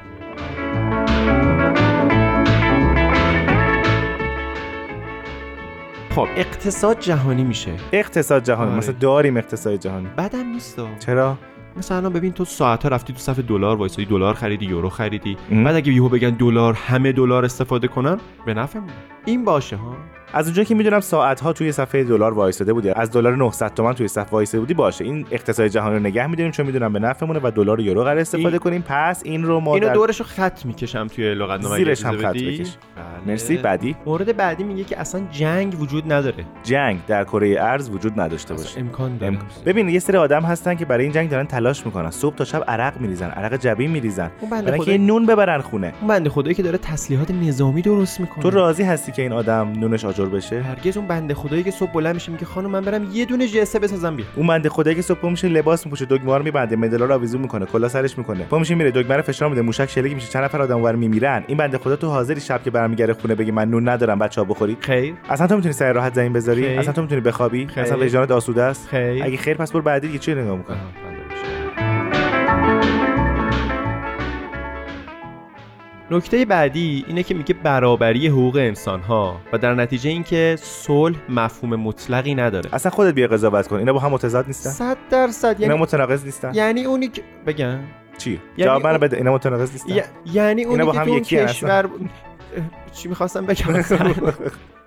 خب 6.10 6.28
اقتصاد 6.36 7.00
جهانی 7.00 7.44
میشه. 7.44 7.72
اقتصاد 7.92 8.44
جهانی 8.44 8.70
آره. 8.70 8.78
مثلا 8.78 8.96
داریم 9.00 9.38
اقتصاد 9.38 9.76
جهانی. 9.76 10.08
بدم 10.18 10.52
نیست. 10.52 10.80
چرا؟ 11.00 11.38
مثلا 11.78 12.10
ببین 12.10 12.32
تو 12.32 12.46
ساعت 12.46 12.84
ها 12.84 12.90
رفتی 12.90 13.14
تو 13.14 13.20
صف 13.20 13.40
دلار 13.40 13.78
وایسادی 13.78 14.06
دلار 14.06 14.34
خریدی 14.34 14.66
یورو 14.66 14.90
خریدی. 14.90 15.38
ام. 15.52 15.64
بعد 15.64 15.76
اگه 15.76 15.94
یهو 15.94 16.10
بگن 16.10 16.30
دلار 16.30 16.74
همه 16.74 17.12
دلار 17.12 17.46
استفاده 17.46 17.88
کنن 17.88 18.18
به 18.46 18.54
نفعمون 18.54 18.90
این 19.26 19.46
باشه 19.46 19.76
ها؟ 19.76 19.96
از 20.34 20.46
اونجایی 20.46 20.66
که 20.66 20.76
می‌دونم 20.76 21.00
ساعت 21.00 21.40
ها 21.42 21.54
توی 21.54 21.72
صفحه 21.72 22.04
دلار 22.04 22.34
وایساده 22.34 22.74
بودی 22.74 22.90
از 22.90 23.12
دلار 23.12 23.36
900 23.36 23.74
تومن 23.74 23.94
توی 23.94 24.08
صف 24.08 24.34
وایساده 24.34 24.60
بودی 24.60 24.74
باشه. 24.74 25.04
این 25.06 25.26
اقتصاد 25.32 25.68
جهانی 25.68 25.96
رو 25.96 26.00
نگه 26.02 26.28
میداریم 26.28 26.52
چون 26.52 26.66
می‌دونم 26.66 26.94
به 26.94 27.00
نفعمونه 27.00 27.40
و 27.44 27.52
دلار 27.56 27.80
و 27.80 27.82
یورو 27.84 28.04
قرار 28.04 28.18
استفاده 28.18 28.48
این- 28.48 28.58
کنیم. 28.58 28.84
پس 28.88 29.22
این 29.26 29.44
رو 29.44 29.60
ما 29.60 29.74
اینو 29.76 29.88
در- 29.88 29.94
دورش 29.94 30.20
رو 30.20 30.26
خط 30.26 30.66
می‌کشم 30.66 31.08
توی 31.08 31.34
لغتنامه 31.34 31.76
زیرش 31.78 32.06
هم 32.06 32.18
خط. 32.18 32.34
بکش. 32.36 32.58
بله. 32.96 33.06
مرسی. 33.28 33.58
بعدی؟ 33.58 33.96
مورد 34.06 34.38
بعدی 34.38 34.64
میگه 34.64 34.84
که 34.84 35.00
اصلا 35.00 35.22
جنگ 35.32 35.82
وجود 35.82 36.14
نداره. 36.14 36.46
جنگ 36.64 37.00
در 37.08 37.24
کره 37.24 37.56
ارز 37.60 37.90
وجود 37.90 38.20
نداشته 38.20 38.54
باشه. 38.54 38.80
امکان 38.80 39.18
داره. 39.18 39.38
ببین 39.66 39.90
یه 39.90 40.00
سری 40.00 40.18
آدم 40.18 40.42
هستن 40.42 40.76
که 40.76 40.86
برای 40.86 41.04
این 41.04 41.14
جنگ 41.14 41.30
دارن 41.30 41.46
تلاش 41.46 41.86
می‌کنن. 41.86 42.10
صبح 42.12 42.36
تا 42.36 42.46
شب 42.46 42.64
عرق 42.68 43.02
میریزن 43.02 43.30
عرق 43.30 43.56
جبین 43.58 43.92
میریزن. 43.92 44.32
برای 44.52 44.66
اینکه 44.66 44.82
خدایی- 44.82 44.98
نون 44.98 45.26
ببرن 45.26 45.62
خونه. 45.62 45.94
اون 46.00 46.08
بنده 46.08 46.30
خدایی 46.30 46.56
که 46.56 46.64
داره 46.64 46.78
تسلیحات 46.78 47.32
نظامی 47.32 47.82
درست 47.82 48.20
می‌کنه. 48.20 48.44
تو 48.44 48.50
راضی 48.50 48.84
هستی 48.84 49.12
که 49.12 49.22
این 49.22 49.32
آدم 49.32 49.72
نونش 49.78 50.06
آجر 50.20 50.30
بشه 50.30 50.62
هرگز 50.62 50.98
اون 50.98 51.08
بنده 51.08 51.34
خدایی 51.34 51.64
که 51.64 51.72
صبح 51.72 51.92
بلند 51.92 52.14
میشه 52.14 52.32
میگه 52.32 52.46
خانم 52.46 52.70
من 52.70 52.82
برم 52.82 53.08
یه 53.14 53.26
دونه 53.26 53.48
جسه 53.48 53.80
بسازم 53.80 54.16
بیا 54.16 54.26
اون 54.36 54.48
بنده 54.48 54.70
خدایی 54.70 54.96
که 54.96 55.02
صبح 55.02 55.30
میشه 55.30 55.48
لباس 55.48 55.86
میپوشه 55.86 56.06
دگمه 56.06 56.38
رو 56.38 56.44
میبنده 56.44 56.76
مدلا 56.76 57.06
رو 57.06 57.14
آویزون 57.14 57.42
می‌کنه 57.42 57.66
کلا 57.66 57.90
سرش 57.90 58.18
می‌کنه. 58.18 58.44
پا 58.44 58.60
میشه 58.60 58.76
میره 58.76 58.92
دگمه 58.92 59.16
رو 59.16 59.22
فشار 59.22 59.50
میده 59.50 59.62
موشک 59.62 59.90
شلیک 59.90 60.14
میشه 60.14 60.28
چند 60.28 60.44
نفر 60.44 60.62
آدم 60.62 60.76
اونور 60.76 60.96
میمیرن. 60.96 61.44
این 61.48 61.58
بنده 61.58 61.78
خدا 61.78 61.96
تو 61.96 62.08
حاضری 62.08 62.42
شب 62.42 62.64
که 62.64 62.72
برمیگره 62.72 63.14
خونه 63.14 63.36
بگی 63.36 63.52
من 63.52 63.70
نون 63.70 63.90
ندارم 63.90 64.20
بچه‌ها 64.20 64.46
بخورید. 64.46 64.78
خیر. 64.82 65.14
اصلا 65.30 65.48
تو 65.48 65.56
می‌تونی 65.56 65.74
سر 65.74 65.94
راحت 65.94 66.14
زمین 66.14 66.34
بذاری؟ 66.34 66.64
خیر. 66.64 66.80
اصلا 66.80 66.94
تو 66.94 67.02
می‌تونی 67.02 67.22
بخوابی؟ 67.22 67.68
خیر. 67.68 67.84
اصلا 67.84 68.00
وجدانت 68.00 68.32
آسوده 68.32 68.64
است؟ 68.64 68.88
خیر. 68.88 69.24
اگه 69.24 69.38
خیر 69.38 69.58
پس 69.58 69.72
برو 69.72 69.82
بعدی 69.82 70.20
چی 70.20 70.36
نگاه 70.36 70.58
می‌کنی. 70.58 70.78
نکته 76.12 76.46
بعدی 76.46 77.06
اینه 77.08 77.24
که 77.24 77.34
میگه 77.34 77.54
برابری 77.64 78.28
حقوق 78.28 78.56
انسان 78.56 79.02
ها 79.02 79.42
و 79.54 79.58
در 79.58 79.74
نتیجه 79.74 80.10
اینکه 80.10 80.56
صلح 80.62 81.18
مفهوم 81.30 81.76
مطلقی 81.76 82.36
نداره. 82.36 82.70
اصلا 82.76 82.92
خودت 82.92 83.14
بیا 83.14 83.28
قضاوت 83.28 83.68
کن. 83.68 83.76
اینا 83.76 83.94
با 83.94 84.00
هم 84.00 84.12
متضاد 84.12 84.48
نیستن؟ 84.48 84.70
صد 84.70 84.98
درصد. 85.10 85.56
اینا 85.60 85.68
یعنی 85.68 85.82
متناقض 85.82 86.26
نیستن؟ 86.26 86.54
یعنی 86.54 86.84
اونی 86.84 87.08
که 87.08 87.22
بگم. 87.48 87.80
چی؟ 88.18 88.32
یعنی 88.32 88.42
جواب 88.72 88.88
منو 88.88 88.98
بده. 88.98 89.18
اینا 89.18 89.34
متناقض 89.34 89.72
نیستن؟ 89.72 89.94
ی- 89.96 90.02
یعنی 90.34 90.64
اونی 90.64 90.92
که 90.92 91.00
تو. 91.00 91.20
کشور 91.20 91.90
چی 92.90 93.08
می‌خواستم 93.08 93.46
بگم؟ 93.46 93.84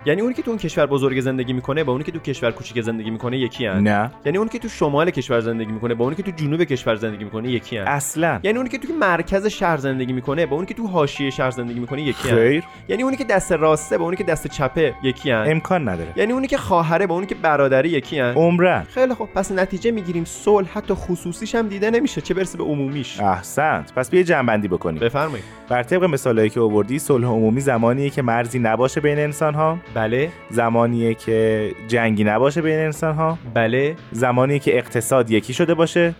یعنی 0.05 0.21
اونی 0.21 0.33
که 0.33 0.41
تو 0.41 0.51
اون 0.51 0.59
کشور 0.59 0.85
بزرگ 0.85 1.21
زندگی 1.21 1.53
می‌کنه 1.53 1.83
با 1.83 1.91
اونی 1.91 2.03
که 2.03 2.11
تو 2.11 2.19
کشور 2.19 2.51
کوچیک 2.51 2.81
زندگی 2.81 3.09
می‌کنه 3.09 3.37
یکی 3.37 3.65
هن. 3.65 3.79
نه 3.79 4.11
یعنی 4.25 4.37
اونی 4.37 4.49
که 4.49 4.59
تو 4.59 4.67
شمال 4.67 5.09
کشور 5.09 5.39
زندگی 5.39 5.71
می‌کنه 5.71 5.93
با 5.93 6.03
اونی 6.03 6.15
که 6.15 6.23
تو 6.23 6.31
جنوب 6.31 6.63
کشور 6.63 6.95
زندگی 6.95 7.23
می‌کنه 7.23 7.49
یکی 7.49 7.77
هن. 7.77 7.87
اصلا 7.87 8.39
یعنی 8.43 8.57
اونی 8.57 8.69
که 8.69 8.77
تو 8.77 8.93
مرکز 8.93 9.47
شهر 9.47 9.77
زندگی 9.77 10.13
می‌کنه 10.13 10.45
با 10.45 10.55
اونی 10.55 10.67
که 10.67 10.73
تو 10.73 10.87
حاشیه 10.87 11.29
شهر 11.29 11.51
زندگی 11.51 11.79
می‌کنه 11.79 12.01
یکی 12.01 12.29
هن. 12.29 12.35
خیر 12.35 12.63
یعنی 12.87 13.03
اونی 13.03 13.17
که 13.17 13.23
دست 13.23 13.51
راسته 13.51 13.97
با 13.97 14.03
اونی 14.05 14.17
که 14.17 14.23
دست 14.23 14.47
چپه 14.47 14.95
یکی 15.03 15.31
هن. 15.31 15.43
امکان 15.47 15.89
نداره 15.89 16.13
یعنی 16.15 16.33
اونی 16.33 16.47
که 16.47 16.57
خواهره 16.57 17.07
با 17.07 17.15
اونی 17.15 17.27
که 17.27 17.35
برادری 17.35 17.89
یکی 17.89 18.19
هن. 18.19 18.33
عمرن 18.33 18.83
خیلی 18.89 19.13
خب 19.13 19.29
پس 19.35 19.51
نتیجه 19.51 19.91
می‌گیریم 19.91 20.25
صلح 20.25 20.67
حتی 20.73 20.93
خصوصیش 20.93 21.55
هم 21.55 21.67
دیده 21.67 21.91
نمیشه 21.91 22.21
چه 22.21 22.33
برسه 22.33 22.57
به 22.57 22.63
عمومیش 22.63 23.19
احسنت 23.19 23.93
پس 23.93 24.09
بیا 24.09 24.23
جنبندی 24.23 24.67
بکنیم 24.67 24.99
بفرمایید 24.99 25.45
بر 25.69 25.83
طبق 25.83 26.03
مثالایی 26.03 26.49
که 26.49 26.59
آوردی 26.59 26.99
صلح 26.99 27.27
عمومی 27.27 27.61
زمانیه 27.93 28.09
که 28.09 28.21
مرزی 28.21 28.59
نباشه 28.59 29.01
بین 29.01 29.19
انسان 29.19 29.53
ها 29.53 29.77
بله. 29.93 30.29
زمانیه 30.49 31.13
که 31.13 31.71
جنگی 31.87 32.23
نباشه 32.23 32.61
بین 32.61 32.79
انسان 32.79 33.15
ها 33.15 33.37
بله. 33.53 33.95
زمانیه 34.11 34.59
که 34.59 34.77
اقتصاد 34.77 35.31
یکی 35.31 35.53
شده 35.53 35.73
باشه. 35.73 36.15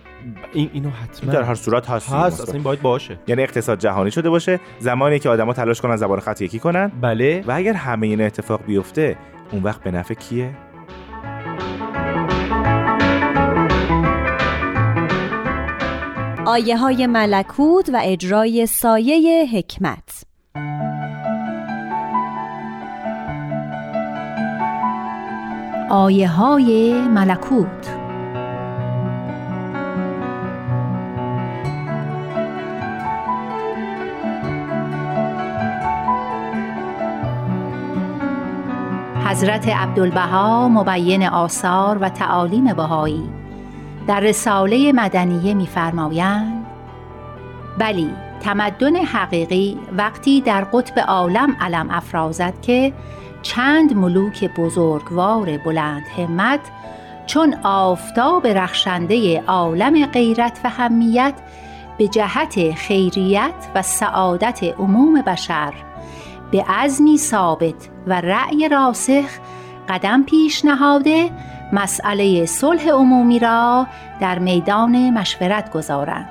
این 0.53 0.69
اینو 0.73 0.89
حتما 0.89 1.31
این 1.31 1.39
در 1.39 1.47
هر 1.47 1.55
صورت 1.55 1.89
هست. 1.89 2.09
هست. 2.09 2.41
اصلا 2.41 2.53
این 2.53 2.63
باید 2.63 2.81
باشه. 2.81 3.19
یعنی 3.27 3.43
اقتصاد 3.43 3.79
جهانی 3.79 4.11
شده 4.11 4.29
باشه. 4.29 4.59
زمانی 4.79 5.19
که 5.19 5.29
آدما 5.29 5.53
تلاش 5.53 5.81
کنن 5.81 5.95
زبان 5.95 6.19
خط 6.19 6.41
یکی 6.41 6.59
کنن. 6.59 6.91
بله. 7.01 7.43
و 7.47 7.51
اگر 7.51 7.73
همه 7.73 8.07
این 8.07 8.21
اتفاق 8.21 8.65
بیفته 8.65 9.17
اون 9.51 9.63
وقت 9.63 9.83
به 9.83 9.91
نفع 9.91 10.13
کیه؟ 10.13 10.49
آیه 16.45 16.77
های 16.77 17.07
ملکوت 17.07 17.89
و 17.93 18.01
اجرای 18.03 18.65
سایه 18.65 19.45
حکمت. 19.53 20.23
آیه 25.93 26.29
های 26.29 27.01
ملکوت. 27.07 27.89
حضرت 39.25 39.69
عبدالبها 39.69 40.69
مبین 40.69 41.23
آثار 41.23 41.97
و 41.97 42.09
تعالیم 42.09 42.73
بهایی 42.73 43.29
در 44.07 44.19
رساله 44.19 44.91
مدنیه 44.91 45.53
می‌فرمایند 45.53 46.65
بلی 47.79 48.09
تمدن 48.41 48.95
حقیقی 48.95 49.79
وقتی 49.97 50.41
در 50.41 50.63
قطب 50.63 50.99
عالم 50.99 51.55
علم 51.61 51.89
افرازد 51.91 52.53
که 52.61 52.93
چند 53.43 53.95
ملوک 53.95 54.51
بزرگوار 54.55 55.57
بلند 55.57 56.03
همت 56.17 56.59
چون 57.25 57.55
آفتاب 57.63 58.47
رخشنده 58.47 59.41
عالم 59.41 60.05
غیرت 60.05 60.59
و 60.63 60.69
همیت 60.69 61.33
به 61.97 62.07
جهت 62.07 62.71
خیریت 62.71 63.53
و 63.75 63.81
سعادت 63.81 64.63
عموم 64.63 65.21
بشر 65.21 65.73
به 66.51 66.63
عزمی 66.63 67.17
ثابت 67.17 67.89
و 68.07 68.21
رأی 68.21 68.69
راسخ 68.69 69.25
قدم 69.89 70.23
پیش 70.23 70.65
نهاده 70.65 71.29
مسئله 71.73 72.45
صلح 72.45 72.89
عمومی 72.89 73.39
را 73.39 73.87
در 74.19 74.39
میدان 74.39 75.09
مشورت 75.09 75.73
گذارند. 75.73 76.29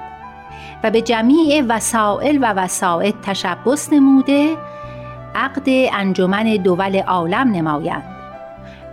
و 0.83 0.91
به 0.91 1.03
جمیع 1.03 1.63
وسائل 1.69 2.39
و 2.41 2.53
وسائط 2.53 3.15
تشبس 3.23 3.93
نموده 3.93 4.57
عقد 5.35 5.69
انجمن 5.93 6.57
دول 6.57 6.97
عالم 6.97 7.51
نمایند 7.51 8.13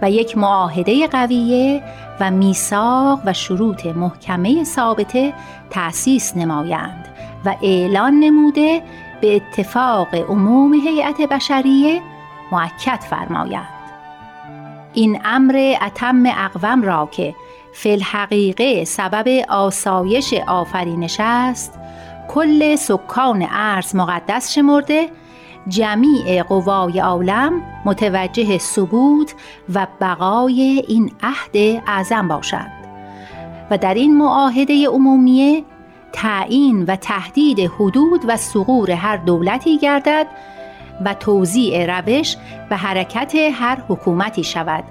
و 0.02 0.12
یک 0.12 0.38
معاهده 0.38 1.08
قویه 1.08 1.84
و 2.20 2.32
میثاق 2.32 3.20
و 3.26 3.34
شروط 3.34 3.86
محکمه 3.86 4.64
ثابته 4.64 5.34
تأسیس 5.70 6.38
نمایند 6.38 7.08
و 7.46 7.56
اعلان 7.64 8.14
نموده 8.14 8.82
به 9.22 9.36
اتفاق 9.36 10.16
عموم 10.16 10.74
هیئت 10.74 11.22
بشریه 11.22 12.02
معکد 12.52 13.00
فرمایند. 13.00 13.80
این 14.94 15.22
امر 15.26 15.76
اتم 15.82 16.24
اقوم 16.26 16.82
را 16.82 17.10
که 17.12 17.36
فی 17.74 17.92
الحقیقه 17.92 18.86
سبب 18.86 19.46
آسایش 19.50 20.34
آفرینش 20.48 21.18
است 21.20 21.80
کل 22.28 22.76
سکان 22.76 23.48
ارز 23.52 23.96
مقدس 23.96 24.54
شمرده 24.54 25.10
جمیع 25.70 26.43
قوای 26.43 26.99
عالم 26.99 27.61
متوجه 27.86 28.57
ثبوت 28.57 29.36
و 29.74 29.88
بقای 30.01 30.84
این 30.88 31.11
عهد 31.24 31.82
اعظم 31.88 32.28
باشند. 32.28 32.72
و 33.72 33.78
در 33.78 33.93
این 33.93 34.17
معاهده 34.17 34.88
عمومیه 34.88 35.63
تعیین 36.13 36.86
و 36.86 36.95
تهدید 36.95 37.59
حدود 37.59 38.22
و 38.28 38.38
سغور 38.38 38.91
هر 38.91 39.17
دولتی 39.17 39.78
گردد 39.78 40.28
و 41.05 41.13
توزیع 41.13 41.99
روش 41.99 42.38
و 42.72 42.78
حرکت 42.78 43.36
هر 43.36 43.78
حکومتی 43.89 44.43
شود. 44.43 44.84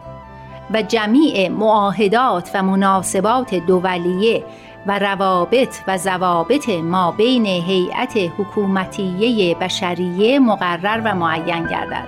و 0.75 0.83
جمیع 0.83 1.49
معاهدات 1.49 2.51
و 2.55 2.63
مناسبات 2.63 3.55
دولیه 3.55 4.45
و 4.89 4.99
روابط 4.99 5.77
و 5.87 5.97
ضوابط 5.99 6.69
ما 6.69 7.13
بین 7.13 7.47
هیئت 7.47 8.17
حکومتیه 8.39 9.55
بشریه 9.55 10.39
مقرر 10.39 11.01
و 11.05 11.15
معین 11.15 11.67
گردد. 11.67 12.05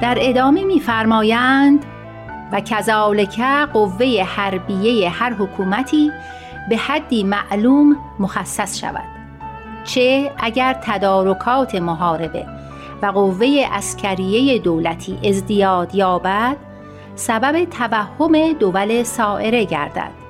در 0.00 0.18
ادامه 0.20 0.64
می‌فرمایند 0.64 1.84
و 2.52 2.60
کذالک 2.60 3.40
قوه 3.72 4.22
حربیه 4.22 5.10
هر 5.10 5.32
حکومتی 5.32 6.12
به 6.70 6.76
حدی 6.76 7.24
معلوم 7.24 7.96
مخصص 8.18 8.80
شود 8.80 9.04
چه 9.84 10.32
اگر 10.38 10.78
تدارکات 10.82 11.74
محاربه 11.74 12.46
و 13.02 13.06
قوه 13.06 13.66
اسکریه 13.72 14.58
دولتی 14.58 15.18
ازدیاد 15.28 15.94
یابد 15.94 16.56
سبب 17.14 17.64
توهم 17.64 18.52
دول 18.52 19.02
سائره 19.02 19.64
گردد. 19.64 20.23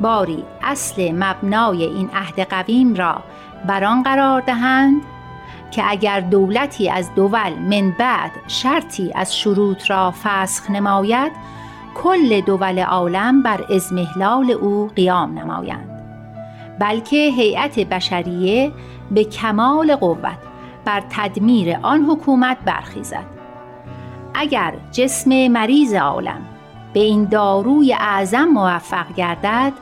باری 0.00 0.44
اصل 0.62 1.12
مبنای 1.12 1.84
این 1.84 2.10
عهد 2.14 2.40
قویم 2.40 2.94
را 2.94 3.22
بران 3.66 4.02
قرار 4.02 4.40
دهند 4.40 5.02
که 5.70 5.90
اگر 5.90 6.20
دولتی 6.20 6.90
از 6.90 7.14
دول 7.14 7.52
من 7.52 7.90
بعد 7.98 8.30
شرطی 8.48 9.12
از 9.14 9.36
شروط 9.36 9.90
را 9.90 10.14
فسخ 10.22 10.70
نماید 10.70 11.32
کل 11.94 12.40
دول 12.40 12.78
عالم 12.78 13.42
بر 13.42 13.64
ازمهلال 13.74 14.50
او 14.50 14.90
قیام 14.96 15.38
نمایند. 15.38 15.90
بلکه 16.78 17.16
هیئت 17.16 17.78
بشریه 17.78 18.72
به 19.10 19.24
کمال 19.24 19.96
قوت 19.96 20.38
بر 20.84 21.02
تدمیر 21.10 21.76
آن 21.82 22.04
حکومت 22.04 22.56
برخیزد. 22.64 23.24
اگر 24.34 24.74
جسم 24.92 25.48
مریض 25.48 25.94
عالم 25.94 26.40
به 26.92 27.00
این 27.00 27.24
داروی 27.24 27.92
اعظم 27.92 28.44
موفق 28.44 29.14
گردد 29.14 29.72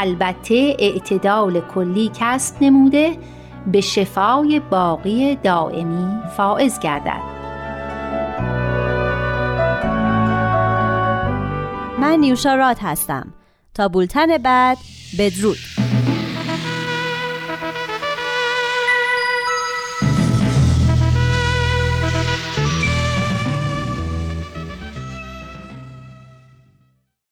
البته 0.00 0.76
اعتدال 0.78 1.60
کلی 1.60 2.10
کسب 2.20 2.54
نموده 2.60 3.18
به 3.66 3.80
شفای 3.80 4.60
باقی 4.70 5.36
دائمی 5.36 6.20
فائز 6.36 6.80
گردد. 6.80 7.20
من 12.00 12.18
نیوشا 12.20 12.54
راد 12.54 12.76
هستم. 12.80 13.34
تا 13.74 13.88
بولتن 13.88 14.38
بعد 14.38 14.78
بدرود. 15.18 15.77